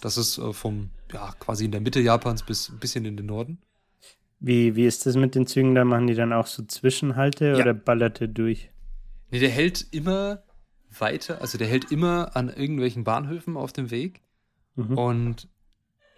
Das 0.01 0.17
ist 0.17 0.39
äh, 0.39 0.53
vom, 0.53 0.91
ja, 1.13 1.33
quasi 1.39 1.65
in 1.65 1.73
der 1.73 1.81
Mitte 1.81 2.01
Japans 2.01 2.43
bis 2.43 2.69
ein 2.69 2.79
bisschen 2.79 3.05
in 3.05 3.17
den 3.17 3.27
Norden. 3.27 3.59
Wie, 4.41 4.75
wie 4.75 4.87
ist 4.87 5.05
das 5.07 5.17
mit 5.17 5.35
den 5.35 5.47
Zügen? 5.47 5.75
Da 5.75 5.85
machen 5.85 6.07
die 6.07 6.15
dann 6.15 6.33
auch 6.33 6.47
so 6.47 6.63
Zwischenhalte 6.65 7.47
Ja. 7.49 7.57
oder 7.57 7.75
ballert 7.75 8.21
der 8.21 8.29
durch? 8.29 8.71
Nee, 9.31 9.39
der 9.39 9.51
hält 9.51 9.87
immer 9.93 10.43
weiter, 10.99 11.41
also 11.41 11.57
der 11.59 11.69
hält 11.69 11.93
immer 11.93 12.35
an 12.35 12.49
irgendwelchen 12.49 13.05
Bahnhöfen 13.05 13.57
auf 13.57 13.73
dem 13.73 13.91
Weg. 13.91 14.23
Mhm. 14.77 14.97
Und 14.99 15.49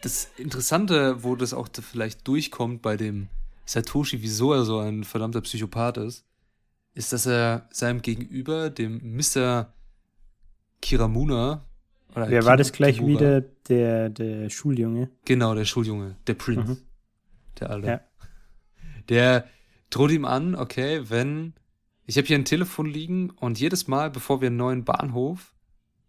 das 0.02 0.30
Interessante, 0.36 1.22
wo 1.24 1.36
das 1.36 1.52
auch 1.52 1.68
vielleicht 1.80 2.26
durchkommt 2.26 2.80
bei 2.80 2.96
dem 2.96 3.28
Satoshi, 3.66 4.22
wieso 4.22 4.52
er 4.52 4.64
so 4.64 4.78
ein 4.78 5.04
verdammter 5.04 5.40
Psychopath 5.42 5.98
ist, 5.98 6.24
ist, 6.94 7.12
dass 7.12 7.26
er 7.26 7.68
seinem 7.70 8.02
Gegenüber, 8.02 8.70
dem 8.70 9.00
Mr. 9.16 9.72
Kiramuna, 10.80 11.64
oder 12.14 12.28
Wer 12.28 12.44
war 12.44 12.52
Kim- 12.54 12.58
das 12.58 12.72
gleich 12.72 12.96
Kimura, 12.96 13.14
wieder? 13.20 13.40
Der, 13.68 14.10
der 14.10 14.50
Schuljunge? 14.50 15.10
Genau, 15.24 15.54
der 15.54 15.64
Schuljunge, 15.64 16.16
der 16.26 16.34
Prinz, 16.34 16.68
Mhm. 16.68 16.78
der 17.60 17.70
Alte. 17.70 17.86
Ja. 17.88 18.00
Der 19.08 19.46
droht 19.90 20.10
ihm 20.10 20.24
an, 20.24 20.54
okay, 20.54 21.08
wenn 21.08 21.54
ich 22.04 22.16
habe 22.16 22.26
hier 22.26 22.36
ein 22.36 22.44
Telefon 22.44 22.86
liegen 22.86 23.30
und 23.30 23.60
jedes 23.60 23.86
Mal, 23.86 24.10
bevor 24.10 24.40
wir 24.40 24.48
einen 24.48 24.56
neuen 24.56 24.84
Bahnhof 24.84 25.54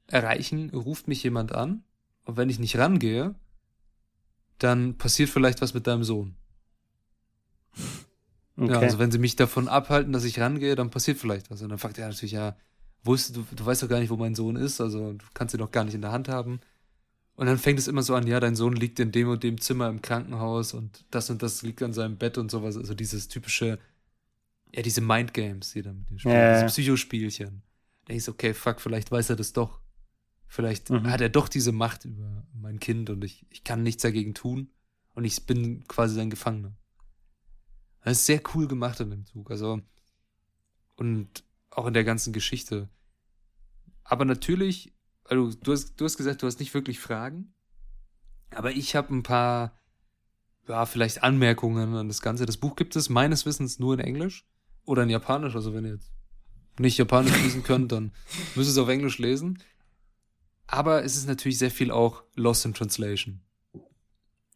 erreichen, 0.07 0.69
ruft 0.71 1.07
mich 1.07 1.23
jemand 1.23 1.53
an 1.53 1.83
und 2.25 2.35
wenn 2.37 2.49
ich 2.49 2.59
nicht 2.59 2.77
rangehe, 2.77 3.35
dann 4.57 4.97
passiert 4.97 5.29
vielleicht 5.29 5.61
was 5.61 5.73
mit 5.73 5.87
deinem 5.87 6.03
Sohn. 6.03 6.35
Okay. 8.55 8.71
Ja, 8.71 8.79
also 8.79 8.99
wenn 8.99 9.11
sie 9.11 9.17
mich 9.17 9.35
davon 9.35 9.67
abhalten, 9.67 10.13
dass 10.13 10.23
ich 10.23 10.39
rangehe, 10.39 10.75
dann 10.75 10.91
passiert 10.91 11.17
vielleicht 11.17 11.49
was. 11.49 11.61
Und 11.61 11.69
dann 11.69 11.79
fragt 11.79 11.97
er 11.97 12.07
natürlich, 12.07 12.33
ja, 12.33 12.55
wusstest 13.03 13.35
du, 13.35 13.45
du 13.55 13.65
weißt 13.65 13.83
doch 13.83 13.89
gar 13.89 13.99
nicht, 13.99 14.09
wo 14.09 14.17
mein 14.17 14.35
Sohn 14.35 14.55
ist, 14.55 14.79
also 14.79 15.13
du 15.13 15.25
kannst 15.33 15.55
ihn 15.55 15.59
doch 15.59 15.71
gar 15.71 15.83
nicht 15.83 15.95
in 15.95 16.01
der 16.01 16.11
Hand 16.11 16.29
haben. 16.29 16.59
Und 17.35 17.47
dann 17.47 17.57
fängt 17.57 17.79
es 17.79 17.87
immer 17.87 18.03
so 18.03 18.13
an, 18.15 18.27
ja, 18.27 18.39
dein 18.39 18.55
Sohn 18.55 18.73
liegt 18.75 18.99
in 18.99 19.11
dem 19.11 19.27
und 19.29 19.43
dem 19.43 19.59
Zimmer 19.59 19.89
im 19.89 20.01
Krankenhaus 20.01 20.73
und 20.73 21.03
das 21.09 21.29
und 21.29 21.41
das 21.41 21.63
liegt 21.63 21.81
an 21.81 21.91
seinem 21.93 22.17
Bett 22.17 22.37
und 22.37 22.51
sowas. 22.51 22.77
Also 22.77 22.93
dieses 22.93 23.27
typische, 23.27 23.79
ja, 24.71 24.81
diese 24.83 25.01
Mindgames, 25.01 25.71
die 25.73 25.81
dann 25.81 25.97
mit 25.99 26.09
dir 26.11 26.19
spielen, 26.19 26.35
Ja, 26.35 26.41
ja. 26.41 26.53
diese 26.53 26.67
Psychospielchen. 26.67 27.63
Da 28.05 28.09
denkst 28.09 28.25
du, 28.25 28.31
okay, 28.31 28.53
fuck, 28.53 28.79
vielleicht 28.81 29.11
weiß 29.11 29.31
er 29.31 29.35
das 29.35 29.51
doch. 29.53 29.79
Vielleicht 30.47 30.91
Mhm. 30.91 31.09
hat 31.09 31.21
er 31.21 31.29
doch 31.29 31.47
diese 31.49 31.71
Macht 31.71 32.05
über 32.05 32.45
mein 32.53 32.79
Kind 32.79 33.09
und 33.09 33.23
ich, 33.23 33.45
ich 33.49 33.63
kann 33.63 33.81
nichts 33.81 34.03
dagegen 34.03 34.35
tun 34.35 34.69
und 35.15 35.23
ich 35.23 35.43
bin 35.47 35.83
quasi 35.87 36.13
sein 36.15 36.29
Gefangener. 36.29 36.75
Das 38.03 38.19
ist 38.19 38.25
sehr 38.27 38.41
cool 38.53 38.67
gemacht 38.67 38.99
in 38.99 39.09
dem 39.09 39.25
Zug. 39.25 39.49
Also, 39.49 39.81
und 40.97 41.43
auch 41.71 41.87
in 41.87 41.93
der 41.95 42.03
ganzen 42.03 42.33
Geschichte. 42.33 42.89
Aber 44.03 44.25
natürlich, 44.25 44.93
also 45.25 45.51
du 45.61 45.71
hast, 45.71 45.99
du 45.99 46.05
hast 46.05 46.17
gesagt, 46.17 46.41
du 46.41 46.47
hast 46.47 46.59
nicht 46.59 46.73
wirklich 46.73 46.99
Fragen. 46.99 47.53
Aber 48.51 48.71
ich 48.71 48.95
habe 48.95 49.13
ein 49.13 49.23
paar, 49.23 49.79
ja, 50.67 50.85
vielleicht 50.85 51.23
Anmerkungen 51.23 51.95
an 51.95 52.07
das 52.07 52.21
Ganze. 52.21 52.45
Das 52.45 52.57
Buch 52.57 52.75
gibt 52.75 52.95
es 52.95 53.09
meines 53.09 53.45
Wissens 53.45 53.79
nur 53.79 53.93
in 53.95 53.99
Englisch 53.99 54.45
oder 54.85 55.03
in 55.03 55.09
Japanisch. 55.09 55.55
Also 55.55 55.73
wenn 55.73 55.85
ihr 55.85 55.93
jetzt 55.93 56.11
nicht 56.77 56.97
Japanisch 56.97 57.41
lesen 57.41 57.63
könnt, 57.65 57.91
dann 57.91 58.11
müsst 58.55 58.69
ihr 58.69 58.73
es 58.73 58.77
auf 58.77 58.89
Englisch 58.89 59.17
lesen. 59.17 59.59
Aber 60.67 61.03
es 61.03 61.17
ist 61.17 61.27
natürlich 61.27 61.57
sehr 61.57 61.71
viel 61.71 61.91
auch 61.91 62.23
Lost 62.35 62.65
in 62.65 62.73
Translation. 62.73 63.41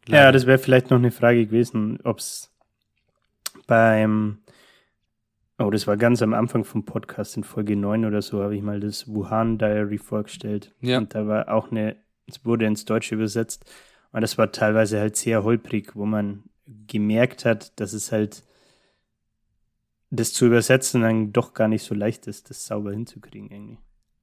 Ja, 0.08 0.32
das 0.32 0.46
wäre 0.46 0.58
vielleicht 0.58 0.90
noch 0.90 0.96
eine 0.96 1.10
Frage 1.10 1.46
gewesen, 1.46 2.00
ob 2.02 2.18
es 2.18 2.50
beim, 3.66 4.38
oh, 5.58 5.70
das 5.70 5.86
war 5.86 5.96
ganz 5.96 6.22
am 6.22 6.34
Anfang 6.34 6.64
vom 6.64 6.84
Podcast 6.84 7.36
in 7.36 7.44
Folge 7.44 7.76
9 7.76 8.04
oder 8.04 8.22
so, 8.22 8.42
habe 8.42 8.56
ich 8.56 8.62
mal 8.62 8.80
das 8.80 9.08
Wuhan 9.08 9.58
Diary 9.58 9.98
vorgestellt. 9.98 10.74
Ja. 10.80 10.98
Und 10.98 11.14
da 11.14 11.26
war 11.26 11.48
auch 11.52 11.70
eine, 11.70 11.96
es 12.26 12.44
wurde 12.44 12.66
ins 12.66 12.84
Deutsche 12.84 13.14
übersetzt 13.14 13.64
und 14.12 14.20
das 14.20 14.38
war 14.38 14.52
teilweise 14.52 15.00
halt 15.00 15.16
sehr 15.16 15.44
holprig, 15.44 15.96
wo 15.96 16.06
man 16.06 16.44
gemerkt 16.86 17.44
hat, 17.44 17.78
dass 17.80 17.92
es 17.92 18.12
halt 18.12 18.44
das 20.10 20.32
zu 20.32 20.46
übersetzen 20.46 21.02
dann 21.02 21.32
doch 21.32 21.52
gar 21.54 21.68
nicht 21.68 21.82
so 21.82 21.94
leicht 21.94 22.26
ist, 22.26 22.50
das 22.50 22.66
sauber 22.66 22.92
hinzukriegen 22.92 23.50
irgendwie. 23.50 23.78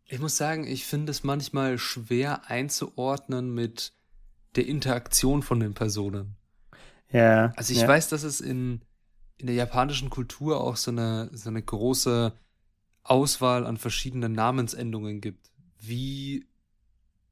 Ich 0.08 0.20
muss 0.20 0.38
sagen, 0.38 0.66
ich 0.66 0.86
finde 0.86 1.12
es 1.12 1.24
manchmal 1.24 1.78
schwer 1.78 2.50
einzuordnen 2.50 3.54
mit 3.54 3.94
der 4.56 4.68
Interaktion 4.68 5.42
von 5.42 5.60
den 5.60 5.74
Personen. 5.74 6.36
Ja. 7.12 7.54
Also 7.56 7.74
ich 7.74 7.82
ja. 7.82 7.88
weiß, 7.88 8.10
dass 8.10 8.24
es 8.24 8.42
in, 8.42 8.82
in 9.38 9.48
der 9.48 9.56
japanischen 9.56 10.10
Kultur 10.10 10.62
auch 10.62 10.78
so 10.78 10.92
eine, 10.92 11.30
so 11.34 11.50
eine 11.50 11.62
große 11.62 12.34
Auswahl 13.04 13.66
an 13.66 13.78
verschiedenen 13.78 14.34
Namensendungen 14.34 15.22
gibt. 15.22 15.52
Wie 15.80 16.48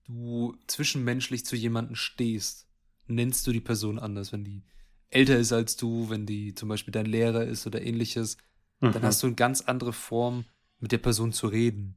du 0.06 0.56
zwischenmenschlich 0.68 1.46
zu 1.46 1.56
jemandem 1.56 1.96
stehst, 1.96 2.68
nennst 3.08 3.48
du 3.48 3.52
die 3.52 3.62
Person 3.62 4.00
anders, 4.00 4.32
wenn 4.32 4.44
die 4.44 4.64
älter 5.10 5.38
ist 5.38 5.54
als 5.54 5.76
du, 5.76 6.10
wenn 6.10 6.26
die 6.26 6.56
zum 6.56 6.70
Beispiel 6.70 6.92
dein 6.92 7.06
Lehrer 7.06 7.46
ist 7.46 7.66
oder 7.68 7.82
ähnliches, 7.82 8.38
dann 8.80 8.94
Mhm. 8.94 9.02
hast 9.04 9.24
du 9.24 9.28
eine 9.28 9.36
ganz 9.36 9.62
andere 9.62 9.94
Form, 9.94 10.46
mit 10.80 10.92
der 10.92 10.98
Person 10.98 11.32
zu 11.32 11.48
reden. 11.48 11.96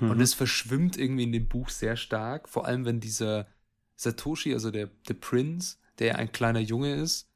Mhm. 0.00 0.10
Und 0.10 0.20
es 0.20 0.34
verschwimmt 0.34 0.98
irgendwie 0.98 1.22
in 1.22 1.32
dem 1.32 1.48
Buch 1.48 1.70
sehr 1.70 1.96
stark, 1.96 2.48
vor 2.48 2.66
allem 2.66 2.84
wenn 2.84 3.00
dieser 3.00 3.46
Satoshi, 3.96 4.52
also 4.52 4.70
der, 4.70 4.88
der 5.08 5.14
Prinz, 5.14 5.78
der 5.98 6.06
ja 6.08 6.14
ein 6.16 6.32
kleiner 6.32 6.60
Junge 6.60 6.94
ist, 6.94 7.30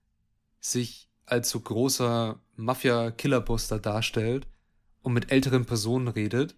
sich 0.60 1.05
als 1.26 1.50
so 1.50 1.60
großer 1.60 2.38
Mafia-Killerboss 2.56 3.68
da 3.68 3.78
darstellt 3.78 4.46
und 5.02 5.12
mit 5.12 5.30
älteren 5.30 5.64
Personen 5.66 6.08
redet. 6.08 6.56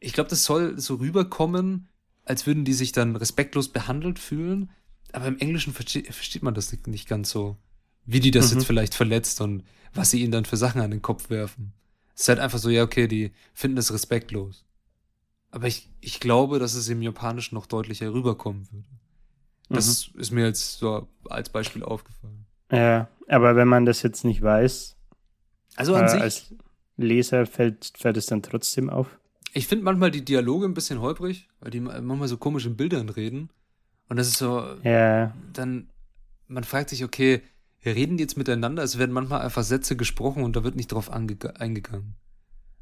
Ich 0.00 0.12
glaube, 0.12 0.30
das 0.30 0.44
soll 0.44 0.78
so 0.78 0.96
rüberkommen, 0.96 1.88
als 2.24 2.46
würden 2.46 2.64
die 2.64 2.72
sich 2.72 2.92
dann 2.92 3.16
respektlos 3.16 3.68
behandelt 3.68 4.18
fühlen, 4.18 4.70
aber 5.12 5.26
im 5.26 5.38
Englischen 5.38 5.72
verste 5.72 6.02
versteht 6.04 6.42
man 6.42 6.54
das 6.54 6.72
nicht, 6.72 6.86
nicht 6.86 7.08
ganz 7.08 7.30
so, 7.30 7.56
wie 8.04 8.20
die 8.20 8.30
das 8.30 8.50
Mhm. 8.50 8.58
jetzt 8.58 8.66
vielleicht 8.66 8.94
verletzt 8.94 9.40
und 9.40 9.62
was 9.94 10.10
sie 10.10 10.20
ihnen 10.22 10.32
dann 10.32 10.44
für 10.44 10.56
Sachen 10.56 10.80
an 10.80 10.90
den 10.90 11.02
Kopf 11.02 11.30
werfen. 11.30 11.72
Es 12.14 12.22
ist 12.22 12.28
halt 12.28 12.40
einfach 12.40 12.58
so, 12.58 12.68
ja, 12.68 12.82
okay, 12.82 13.08
die 13.08 13.32
finden 13.54 13.76
das 13.76 13.92
respektlos. 13.92 14.64
Aber 15.50 15.68
ich, 15.68 15.88
ich 16.00 16.18
glaube, 16.18 16.58
dass 16.58 16.74
es 16.74 16.88
im 16.88 17.00
Japanischen 17.00 17.54
noch 17.54 17.66
deutlicher 17.66 18.12
rüberkommen 18.12 18.66
würde. 18.72 18.88
Das 19.68 20.10
ist 20.14 20.30
mir 20.30 20.46
jetzt 20.46 20.78
so 20.78 21.08
als 21.28 21.48
Beispiel 21.48 21.82
aufgefallen. 21.82 22.46
Ja, 22.70 23.08
aber 23.28 23.56
wenn 23.56 23.68
man 23.68 23.84
das 23.86 24.02
jetzt 24.02 24.24
nicht 24.24 24.42
weiß, 24.42 24.96
Also 25.76 25.94
an 25.94 26.04
äh, 26.04 26.08
sich, 26.08 26.20
als 26.20 26.54
Leser 26.96 27.46
fällt, 27.46 27.92
fällt 27.96 28.16
es 28.16 28.26
dann 28.26 28.42
trotzdem 28.42 28.90
auf. 28.90 29.18
ich 29.52 29.66
finde 29.66 29.84
manchmal 29.84 30.10
die 30.10 30.24
Dialoge 30.24 30.66
ein 30.66 30.74
bisschen 30.74 31.00
holprig, 31.00 31.48
weil 31.60 31.70
die 31.70 31.80
manchmal 31.80 32.28
so 32.28 32.36
komisch 32.36 32.66
in 32.66 32.76
Bildern 32.76 33.08
reden. 33.08 33.50
Und 34.08 34.16
das 34.18 34.28
ist 34.28 34.38
so, 34.38 34.62
Ja, 34.82 35.34
dann, 35.52 35.90
man 36.46 36.64
fragt 36.64 36.90
sich, 36.90 37.04
okay, 37.04 37.42
wir 37.80 37.94
reden 37.96 38.16
die 38.16 38.22
jetzt 38.22 38.36
miteinander, 38.36 38.82
es 38.82 38.98
werden 38.98 39.12
manchmal 39.12 39.40
einfach 39.42 39.62
Sätze 39.62 39.96
gesprochen 39.96 40.42
und 40.42 40.56
da 40.56 40.64
wird 40.64 40.76
nicht 40.76 40.92
drauf 40.92 41.12
ange- 41.12 41.54
eingegangen. 41.56 42.14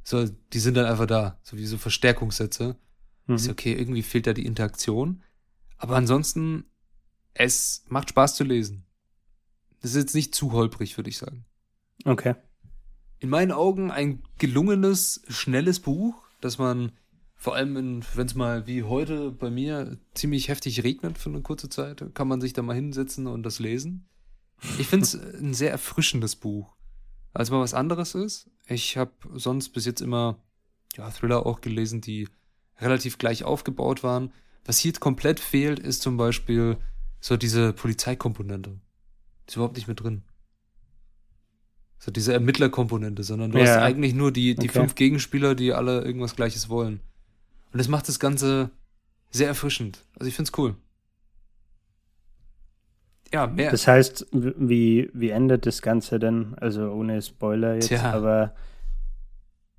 So, 0.05 0.27
die 0.27 0.59
sind 0.59 0.77
dann 0.77 0.87
einfach 0.87 1.07
da, 1.07 1.39
so 1.43 1.57
wie 1.57 1.67
so 1.67 1.79
Verstärkungssätze. 1.79 2.77
mhm. 3.27 3.35
Ist 3.37 3.49
okay, 3.49 3.73
irgendwie 3.73 4.03
fehlt 4.03 4.27
da 4.27 4.33
die 4.33 4.47
Interaktion. 4.47 5.23
Aber 5.79 5.97
ansonsten, 5.97 6.65
es 7.35 7.85
macht 7.89 8.11
Spaß 8.11 8.37
zu 8.37 8.45
lesen. 8.45 8.85
Das 9.83 9.91
ist 9.91 9.97
jetzt 9.97 10.15
nicht 10.15 10.35
zu 10.35 10.53
holprig, 10.53 10.97
würde 10.97 11.11
ich 11.11 11.19
sagen. 11.19 11.45
okay. 12.05 12.35
In 13.19 13.29
meinen 13.29 13.53
Augen 13.53 13.93
ein 13.93 14.23
gelungenes, 14.39 15.23
schnelles 15.29 15.79
Buch, 15.79 16.15
das 16.41 16.59
man 16.59 16.91
vor 17.37 17.57
allem, 17.57 17.75
wenn 18.15 18.27
es 18.27 18.35
mal 18.37 18.69
wie 18.69 18.85
heute 18.85 19.33
bei 19.33 19.51
mir 19.51 19.99
ziemlich 20.15 20.47
heftig 20.47 20.85
regnet 20.85 21.19
für 21.19 21.29
eine 21.29 21.43
kurze 21.43 21.69
Zeit, 21.69 22.15
kann 22.15 22.29
man 22.29 22.41
sich 22.41 22.53
da 22.53 22.63
mal 22.63 22.77
hinsetzen 22.77 23.27
und 23.27 23.43
das 23.43 23.59
lesen. 23.59 24.09
Ich 24.79 24.87
finde 24.87 25.05
es 25.05 25.15
ein 25.41 25.53
sehr 25.53 25.73
erfrischendes 25.73 26.37
Buch. 26.37 26.77
Als 27.35 27.51
mal 27.51 27.61
was 27.61 27.75
anderes 27.75 28.15
ist. 28.15 28.49
Ich 28.69 28.97
habe 28.97 29.13
sonst 29.35 29.71
bis 29.71 29.87
jetzt 29.87 30.01
immer 30.01 30.39
ja, 30.97 31.11
Thriller 31.11 31.45
auch 31.45 31.61
gelesen, 31.61 32.01
die 32.01 32.29
relativ 32.79 33.19
gleich 33.19 33.43
aufgebaut 33.43 34.05
waren. 34.05 34.33
Was 34.65 34.79
hier 34.79 34.93
komplett 34.93 35.41
fehlt, 35.41 35.81
ist 35.81 36.03
zum 36.03 36.17
Beispiel 36.17 36.77
so 37.21 37.37
diese 37.37 37.73
Polizeikomponente. 37.73 38.79
Ist 39.47 39.57
überhaupt 39.57 39.77
nicht 39.77 39.89
mit 39.89 40.01
drin. 40.03 40.23
So 41.99 42.11
diese 42.11 42.33
Ermittlerkomponente, 42.33 43.23
sondern 43.23 43.53
du 43.53 43.59
Ja. 43.59 43.65
hast 43.67 43.77
eigentlich 43.79 44.15
nur 44.15 44.33
die, 44.33 44.55
die 44.55 44.69
Okay. 44.69 44.81
fünf 44.81 44.95
Gegenspieler, 44.95 45.55
die 45.55 45.73
alle 45.73 46.03
irgendwas 46.03 46.35
Gleiches 46.37 46.69
wollen. 46.69 47.01
Und 47.73 47.79
das 47.79 47.89
macht 47.89 48.09
das 48.09 48.19
Ganze 48.19 48.71
sehr 49.31 49.49
erfrischend. 49.49 50.05
Also 50.19 50.29
ich 50.29 50.35
find's 50.35 50.53
cool. 50.59 50.77
Ja, 53.33 53.47
mehr. 53.47 53.71
Das 53.71 53.87
heißt, 53.87 54.27
wie, 54.33 55.11
wie 55.15 55.31
endet 55.31 55.65
das 55.65 55.81
Ganze 55.81 56.19
denn? 56.19 56.55
Also 56.59 56.91
ohne 56.91 57.23
Spoiler 57.23 57.75
jetzt, 57.75 57.89
Tja. 57.89 58.13
aber 58.13 58.55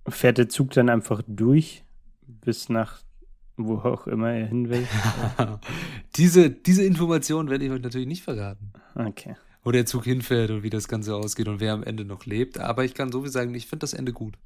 fährt 0.07 0.37
der 0.39 0.49
Zug 0.49 0.71
dann 0.71 0.89
einfach 0.89 1.21
durch 1.27 1.83
bis 2.25 2.69
nach 2.69 3.01
wo 3.55 3.75
auch 3.77 4.07
immer 4.07 4.31
er 4.31 4.47
hin 4.47 4.69
will? 4.69 4.87
diese, 6.15 6.49
diese 6.49 6.83
Information 6.83 7.49
werde 7.49 7.65
ich 7.65 7.71
euch 7.71 7.81
natürlich 7.83 8.07
nicht 8.07 8.23
verraten. 8.23 8.73
Okay. 8.95 9.35
Wo 9.63 9.71
der 9.71 9.85
Zug 9.85 10.03
hinfährt 10.03 10.51
und 10.51 10.63
wie 10.63 10.69
das 10.69 10.87
Ganze 10.87 11.15
ausgeht 11.15 11.47
und 11.47 11.59
wer 11.59 11.73
am 11.73 11.83
Ende 11.83 12.05
noch 12.05 12.25
lebt. 12.25 12.59
Aber 12.59 12.83
ich 12.83 12.93
kann 12.93 13.11
so 13.11 13.21
viel 13.21 13.31
sagen, 13.31 13.53
ich 13.55 13.67
finde 13.67 13.83
das 13.83 13.93
Ende 13.93 14.13
gut. 14.13 14.37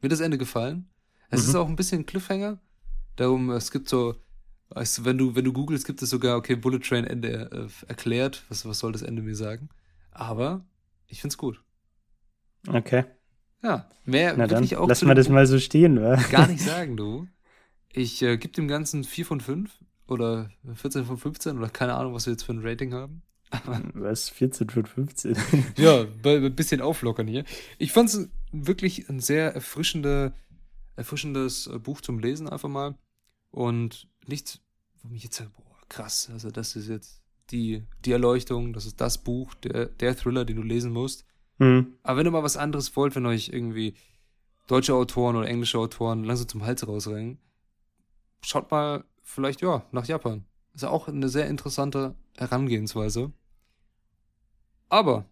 Mir 0.00 0.08
das 0.08 0.20
Ende 0.20 0.38
gefallen. 0.38 0.88
Es 1.28 1.42
mhm. 1.42 1.48
ist 1.48 1.54
auch 1.56 1.68
ein 1.68 1.76
bisschen 1.76 2.06
Cliffhanger. 2.06 2.58
Darum, 3.16 3.50
es 3.50 3.70
gibt 3.70 3.88
so, 3.88 4.14
du, 4.70 5.04
wenn 5.04 5.18
du, 5.18 5.34
wenn 5.34 5.44
du 5.44 5.52
googelst, 5.52 5.86
gibt 5.86 6.00
es 6.02 6.10
sogar, 6.10 6.36
okay, 6.36 6.54
Bullet 6.54 6.78
Train 6.78 7.04
Ende 7.04 7.50
äh, 7.52 7.88
erklärt. 7.88 8.44
Was, 8.48 8.64
was 8.64 8.78
soll 8.78 8.92
das 8.92 9.02
Ende 9.02 9.22
mir 9.22 9.36
sagen? 9.36 9.68
Aber 10.12 10.64
ich 11.06 11.20
finde 11.20 11.34
es 11.34 11.38
gut. 11.38 11.60
Okay. 12.66 13.04
Ja, 13.62 13.88
mehr 14.04 14.34
Na 14.36 14.46
dann, 14.46 14.64
auch. 14.74 14.88
Lass 14.88 15.02
mal 15.02 15.14
das 15.14 15.28
mal 15.28 15.46
so 15.46 15.58
stehen, 15.58 16.00
wa? 16.00 16.16
Gar 16.30 16.48
nicht 16.48 16.60
sagen, 16.64 16.96
du. 16.96 17.26
Ich 17.92 18.22
äh, 18.22 18.38
gebe 18.38 18.54
dem 18.54 18.68
Ganzen 18.68 19.04
4 19.04 19.26
von 19.26 19.40
5 19.40 19.70
oder 20.06 20.50
14 20.74 21.04
von 21.04 21.18
15 21.18 21.58
oder 21.58 21.68
keine 21.68 21.94
Ahnung, 21.94 22.14
was 22.14 22.26
wir 22.26 22.32
jetzt 22.32 22.44
für 22.44 22.52
ein 22.52 22.64
Rating 22.64 22.94
haben. 22.94 23.22
Was? 23.94 24.28
14 24.28 24.70
von 24.70 24.86
15? 24.86 25.36
ja, 25.76 26.06
ein 26.24 26.54
bisschen 26.54 26.80
auflockern 26.80 27.26
hier. 27.26 27.44
Ich 27.78 27.92
fand 27.92 28.08
es 28.08 28.28
wirklich 28.52 29.08
ein 29.08 29.20
sehr 29.20 29.54
erfrischende, 29.54 30.32
erfrischendes 30.96 31.66
äh, 31.66 31.78
Buch 31.78 32.00
zum 32.00 32.18
Lesen 32.18 32.48
einfach 32.48 32.68
mal. 32.68 32.96
Und 33.50 34.08
nichts, 34.26 34.60
wo 35.02 35.08
mich 35.08 35.24
jetzt, 35.24 35.40
boah, 35.40 35.76
krass, 35.88 36.30
also 36.32 36.50
das 36.50 36.76
ist 36.76 36.88
jetzt 36.88 37.20
die, 37.50 37.84
die 38.04 38.12
Erleuchtung, 38.12 38.72
das 38.72 38.86
ist 38.86 39.00
das 39.00 39.18
Buch, 39.18 39.54
der, 39.54 39.86
der 39.86 40.16
Thriller, 40.16 40.44
den 40.44 40.56
du 40.56 40.62
lesen 40.62 40.92
musst. 40.92 41.24
Mhm. 41.58 41.94
Aber 42.02 42.18
wenn 42.18 42.26
ihr 42.26 42.30
mal 42.30 42.42
was 42.42 42.56
anderes 42.56 42.94
wollt, 42.96 43.16
wenn 43.16 43.26
euch 43.26 43.48
irgendwie 43.48 43.94
deutsche 44.68 44.94
Autoren 44.94 45.36
oder 45.36 45.48
englische 45.48 45.78
Autoren 45.78 46.22
langsam 46.22 46.48
zum 46.48 46.64
Hals 46.64 46.86
rausrennen, 46.86 47.38
schaut 48.42 48.70
mal 48.70 49.04
vielleicht, 49.22 49.60
ja, 49.62 49.84
nach 49.90 50.06
Japan. 50.06 50.44
Ist 50.74 50.82
ja 50.82 50.90
auch 50.90 51.08
eine 51.08 51.28
sehr 51.28 51.48
interessante 51.48 52.14
Herangehensweise. 52.36 53.32
Aber 54.90 55.24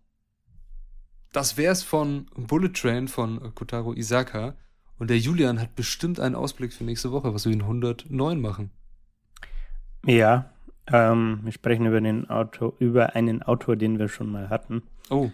das 1.32 1.56
wär's 1.56 1.82
von 1.82 2.26
Bullet 2.34 2.70
Train 2.70 3.08
von 3.08 3.54
Kotaro 3.54 3.92
Isaka. 3.92 4.54
Und 4.98 5.10
der 5.10 5.18
Julian 5.18 5.60
hat 5.60 5.76
bestimmt 5.76 6.18
einen 6.18 6.34
Ausblick 6.34 6.72
für 6.72 6.84
nächste 6.84 7.12
Woche, 7.12 7.34
was 7.34 7.44
wir 7.44 7.52
in 7.52 7.62
109 7.62 8.40
machen. 8.40 8.70
Ja, 10.04 10.50
ähm, 10.86 11.40
wir 11.42 11.52
sprechen 11.52 11.86
über, 11.86 12.00
den 12.00 12.28
Autor, 12.30 12.72
über 12.78 13.14
einen 13.14 13.42
Autor, 13.42 13.76
den 13.76 13.98
wir 13.98 14.08
schon 14.08 14.30
mal 14.30 14.48
hatten. 14.48 14.82
Oh. 15.10 15.30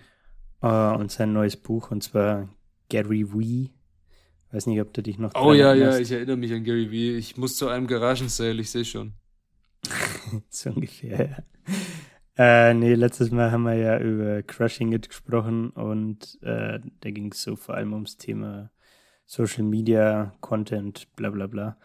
Uh, 0.63 0.97
und 0.99 1.13
sein 1.13 1.33
neues 1.33 1.57
Buch, 1.57 1.91
und 1.91 2.03
zwar 2.03 2.49
Gary 2.89 3.33
Wee. 3.33 3.71
Weiß 4.51 4.67
nicht, 4.67 4.81
ob 4.81 4.93
du 4.95 5.03
dich 5.03 5.19
noch. 5.19 5.35
Oh 5.35 5.53
ja, 5.53 5.75
ja, 5.75 5.99
ich 5.99 6.11
erinnere 6.11 6.37
mich 6.37 6.53
an 6.53 6.65
Gary 6.65 6.91
Wee. 6.91 7.17
Ich 7.17 7.37
muss 7.37 7.57
zu 7.57 7.69
einem 7.69 7.87
Garagensale, 7.87 8.61
ich 8.61 8.71
sehe 8.71 8.85
schon. 8.85 9.13
so 10.49 10.71
ungefähr, 10.71 11.29
ja. 11.29 11.75
Äh, 12.37 12.75
nee, 12.75 12.95
letztes 12.95 13.31
Mal 13.31 13.53
haben 13.53 13.63
wir 13.63 13.75
ja 13.75 13.99
über 13.99 14.43
Crushing 14.43 14.93
It 14.93 15.09
gesprochen 15.09 15.71
und 15.71 16.39
äh, 16.43 16.81
da 17.01 17.11
ging 17.11 17.31
es 17.31 17.43
so 17.43 17.55
vor 17.55 17.77
allem 17.77 17.93
ums 17.93 18.17
Thema 18.17 18.71
Social 19.27 19.63
Media, 19.63 20.35
Content, 20.41 21.15
bla 21.15 21.31
bla 21.31 21.47
bla. 21.47 21.77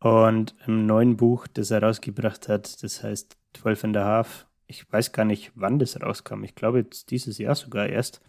Und 0.00 0.56
im 0.66 0.86
neuen 0.86 1.16
Buch, 1.16 1.46
das 1.46 1.70
er 1.70 1.82
rausgebracht 1.82 2.48
hat, 2.48 2.82
das 2.82 3.04
heißt 3.04 3.36
12 3.54 3.84
and 3.84 3.96
a 3.96 4.04
Half, 4.04 4.46
ich 4.66 4.90
weiß 4.92 5.12
gar 5.12 5.24
nicht, 5.24 5.52
wann 5.54 5.78
das 5.78 6.00
rauskam. 6.00 6.42
Ich 6.42 6.56
glaube 6.56 6.80
jetzt 6.80 7.10
dieses 7.10 7.38
Jahr 7.38 7.54
sogar 7.54 7.88
erst. 7.88 8.20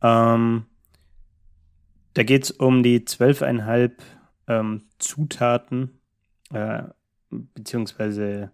Ähm, 0.00 0.66
da 2.14 2.22
geht 2.22 2.44
es 2.44 2.50
um 2.52 2.84
die 2.84 3.04
zwölfeinhalb 3.04 4.00
ähm, 4.46 4.84
Zutaten, 4.98 6.00
äh, 6.52 6.84
beziehungsweise 7.30 8.52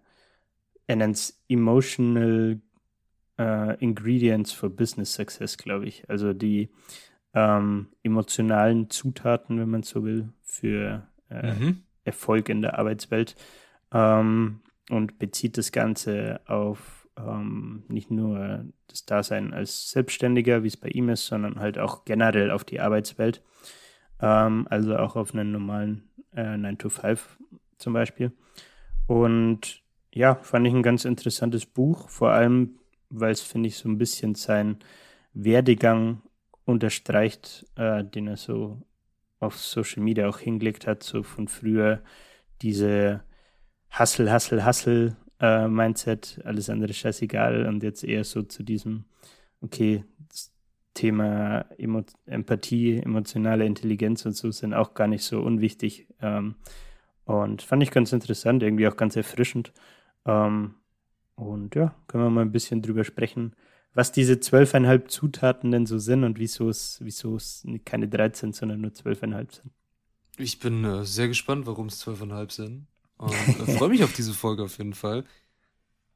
er 0.87 0.95
nennt 0.95 1.15
es 1.15 1.41
Emotional 1.47 2.59
äh, 3.37 3.83
Ingredients 3.83 4.51
for 4.51 4.69
Business 4.69 5.13
Success, 5.13 5.57
glaube 5.57 5.85
ich. 5.85 6.09
Also 6.09 6.33
die 6.33 6.69
ähm, 7.33 7.87
emotionalen 8.03 8.89
Zutaten, 8.89 9.59
wenn 9.59 9.69
man 9.69 9.83
so 9.83 10.03
will, 10.03 10.29
für 10.41 11.07
äh, 11.29 11.53
mhm. 11.53 11.83
Erfolg 12.03 12.49
in 12.49 12.61
der 12.61 12.79
Arbeitswelt. 12.79 13.35
Ähm, 13.91 14.61
und 14.89 15.17
bezieht 15.17 15.57
das 15.57 15.71
Ganze 15.71 16.41
auf 16.45 17.07
ähm, 17.17 17.83
nicht 17.87 18.11
nur 18.11 18.65
das 18.87 19.05
Dasein 19.05 19.53
als 19.53 19.89
Selbstständiger, 19.89 20.63
wie 20.63 20.67
es 20.67 20.77
bei 20.77 20.89
ihm 20.89 21.09
ist, 21.09 21.25
sondern 21.25 21.59
halt 21.59 21.79
auch 21.79 22.05
generell 22.05 22.51
auf 22.51 22.63
die 22.63 22.79
Arbeitswelt. 22.79 23.41
Ähm, 24.21 24.67
also 24.69 24.95
auch 24.97 25.15
auf 25.15 25.33
einen 25.33 25.51
normalen 25.51 26.09
äh, 26.35 26.57
9 26.57 26.77
to 26.77 26.89
5 26.89 27.37
zum 27.77 27.93
Beispiel. 27.93 28.31
Und 29.07 29.81
ja, 30.15 30.35
fand 30.35 30.65
ich 30.65 30.73
ein 30.73 30.81
ganz 30.81 31.03
interessantes 31.03 31.65
Buch, 31.65 32.09
vor 32.09 32.31
allem, 32.31 32.79
weil 33.09 33.33
es, 33.33 33.41
finde 33.41 33.67
ich, 33.67 33.75
so 33.75 33.89
ein 33.89 33.97
bisschen 33.97 34.33
seinen 34.33 34.79
Werdegang 35.33 36.21
unterstreicht, 36.63 37.65
äh, 37.75 38.03
den 38.03 38.27
er 38.27 38.37
so 38.37 38.81
auf 39.41 39.57
Social 39.59 40.01
Media 40.01 40.29
auch 40.29 40.39
hingelegt 40.39 40.87
hat, 40.87 41.03
so 41.03 41.21
von 41.21 41.49
früher 41.49 42.01
diese 42.61 43.23
Hustle, 43.99 44.33
Hustle, 44.33 44.65
Hustle 44.65 45.17
äh, 45.41 45.67
Mindset, 45.67 46.39
alles 46.45 46.69
andere 46.69 46.93
scheißegal 46.93 47.65
und 47.67 47.83
jetzt 47.83 48.05
eher 48.05 48.23
so 48.23 48.41
zu 48.41 48.63
diesem, 48.63 49.03
okay, 49.59 50.05
Thema 50.93 51.65
Emo 51.77 52.05
Empathie, 52.25 53.01
emotionale 53.03 53.65
Intelligenz 53.65 54.25
und 54.25 54.31
so 54.31 54.49
sind 54.51 54.73
auch 54.73 54.93
gar 54.93 55.07
nicht 55.07 55.25
so 55.25 55.41
unwichtig. 55.41 56.07
Ähm, 56.21 56.55
und 57.25 57.63
fand 57.63 57.83
ich 57.83 57.91
ganz 57.91 58.13
interessant, 58.13 58.63
irgendwie 58.63 58.87
auch 58.87 58.95
ganz 58.95 59.17
erfrischend. 59.17 59.73
Ähm, 60.25 60.75
und 61.35 61.75
ja, 61.75 61.95
können 62.07 62.23
wir 62.23 62.29
mal 62.29 62.41
ein 62.41 62.51
bisschen 62.51 62.81
drüber 62.81 63.03
sprechen, 63.03 63.55
was 63.93 64.11
diese 64.11 64.39
zwölfeinhalb 64.39 65.09
Zutaten 65.09 65.71
denn 65.71 65.85
so 65.85 65.99
sind 65.99 66.23
und 66.23 66.39
wieso 66.39 66.69
es, 66.69 66.99
wieso 67.01 67.35
es 67.35 67.65
keine 67.85 68.07
13, 68.07 68.53
sondern 68.53 68.81
nur 68.81 68.93
zwölfeinhalb 68.93 69.53
sind. 69.53 69.71
Ich 70.37 70.59
bin 70.59 70.83
äh, 70.83 71.05
sehr 71.05 71.27
gespannt, 71.27 71.65
warum 71.65 71.87
es 71.87 71.99
zwölfeinhalb 71.99 72.51
sind. 72.51 72.87
Und 73.17 73.31
äh, 73.67 73.77
freue 73.77 73.89
mich 73.89 74.03
auf 74.03 74.13
diese 74.13 74.33
Folge 74.33 74.63
auf 74.63 74.77
jeden 74.77 74.93
Fall. 74.93 75.23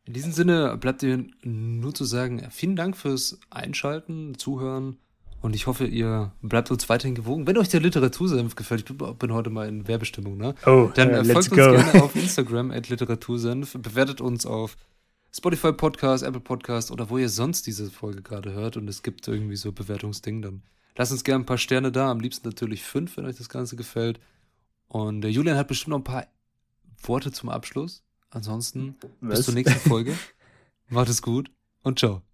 In 0.06 0.14
diesem 0.14 0.32
Sinne 0.32 0.76
bleibt 0.78 1.02
dir 1.02 1.26
nur 1.44 1.94
zu 1.94 2.04
sagen, 2.04 2.46
vielen 2.50 2.76
Dank 2.76 2.98
fürs 2.98 3.40
Einschalten, 3.50 4.38
Zuhören 4.38 4.98
und 5.42 5.56
ich 5.56 5.68
hoffe, 5.68 5.86
ihr 5.86 6.32
bleibt 6.42 6.70
uns 6.72 6.90
weiterhin 6.90 7.16
gewogen. 7.16 7.48
Wenn 7.48 7.58
euch 7.58 7.70
der 7.70 7.80
Literatursenf 7.80 8.56
gefällt, 8.56 8.90
ich 8.90 8.98
bin 8.98 9.34
heute 9.34 9.50
mal 9.50 9.68
in 9.68 9.88
Werbestimmung, 9.88 10.38
ne? 10.38 10.56
Oh, 10.66 10.90
dann 10.94 11.12
uh, 11.12 11.24
folgt 11.24 11.38
uns 11.38 11.50
go. 11.50 11.56
gerne 11.56 12.04
auf 12.04 12.16
Instagram 12.18 12.72
at 12.72 12.90
Literatursenf, 12.90 13.74
bewertet 13.74 14.22
uns 14.22 14.46
auf 14.46 14.76
Spotify 15.36 15.72
Podcast, 15.72 16.24
Apple 16.24 16.42
Podcast 16.42 16.92
oder 16.92 17.10
wo 17.10 17.18
ihr 17.18 17.30
sonst 17.30 17.68
diese 17.68 17.90
Folge 17.90 18.22
gerade 18.22 18.54
hört 18.54 18.78
und 18.78 18.88
es 18.88 19.04
gibt 19.04 19.28
irgendwie 19.28 19.56
so 19.56 19.72
Bewertungsding, 19.72 20.42
dann 20.42 20.64
lasst 20.96 21.12
uns 21.12 21.24
gerne 21.24 21.44
ein 21.44 21.46
paar 21.46 21.58
Sterne 21.58 21.92
da, 21.92 22.10
am 22.10 22.20
liebsten 22.20 22.48
natürlich 22.48 22.84
fünf, 22.84 23.18
wenn 23.18 23.26
euch 23.26 23.38
das 23.38 23.50
Ganze 23.50 23.76
gefällt. 23.76 24.20
Und 24.88 25.22
der 25.22 25.32
Julian 25.32 25.58
hat 25.58 25.68
bestimmt 25.68 25.92
noch 25.92 26.00
ein 26.00 26.04
paar 26.04 26.28
Worte 27.04 27.32
zum 27.32 27.50
Abschluss. 27.50 28.04
Ansonsten 28.32 28.96
Was? 29.22 29.38
bis 29.38 29.46
zur 29.46 29.54
nächsten 29.54 29.80
Folge. 29.80 30.18
Macht 30.90 31.10
es 31.10 31.22
gut 31.22 31.52
und 31.84 32.00
ciao. 32.00 32.29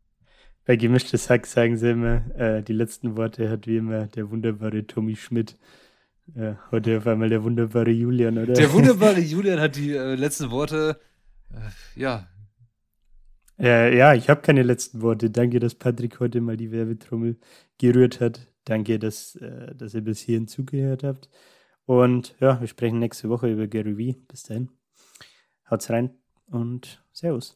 Bei 0.66 0.76
gemischtes 0.76 1.30
Hack 1.30 1.46
sagen 1.46 1.78
sie 1.78 1.92
immer, 1.92 2.24
äh, 2.36 2.64
die 2.64 2.74
letzten 2.74 3.16
Worte 3.16 3.50
hat 3.50 3.68
wie 3.68 3.78
immer 3.78 4.08
der 4.08 4.32
wunderbare 4.32 4.86
Tommy 4.88 5.16
Schmidt. 5.16 5.58
Äh, 6.36 6.54
heute 6.72 6.98
auf 6.98 7.08
einmal 7.08 7.30
der 7.30 7.44
wunderbare 7.44 7.92
Julian, 7.92 8.40
oder? 8.40 8.54
Der 8.54 8.74
wunderbare 8.74 9.20
Julian 9.20 9.60
hat 9.60 9.76
die 9.76 9.92
äh, 9.92 10.16
letzten 10.16 10.50
Worte. 10.50 11.00
Äh, 11.52 12.00
ja. 12.00 12.28
ja, 13.60 14.14
ich 14.16 14.28
habe 14.28 14.42
keine 14.42 14.64
letzten 14.64 15.02
Worte. 15.02 15.30
Danke, 15.30 15.60
dass 15.60 15.76
Patrick 15.76 16.20
heute 16.20 16.42
mal 16.42 16.58
die 16.58 16.72
Werbetrommel 16.72 17.38
gerührt 17.78 18.20
hat. 18.20 18.48
Danke, 18.66 18.98
dass, 18.98 19.36
äh, 19.36 19.76
dass 19.76 19.94
ihr 19.94 20.02
bis 20.02 20.20
hierhin 20.20 20.48
zugehört 20.48 21.04
habt. 21.04 21.30
Und 21.86 22.36
ja, 22.40 22.60
wir 22.60 22.68
sprechen 22.68 22.98
nächste 22.98 23.30
Woche 23.30 23.52
über 23.52 23.68
Gary 23.68 23.98
Vee. 23.98 24.18
Bis 24.28 24.44
dahin. 24.44 24.70
Haut's 25.70 25.92
rein 25.92 26.10
und 26.48 27.04
Servus. 27.14 27.56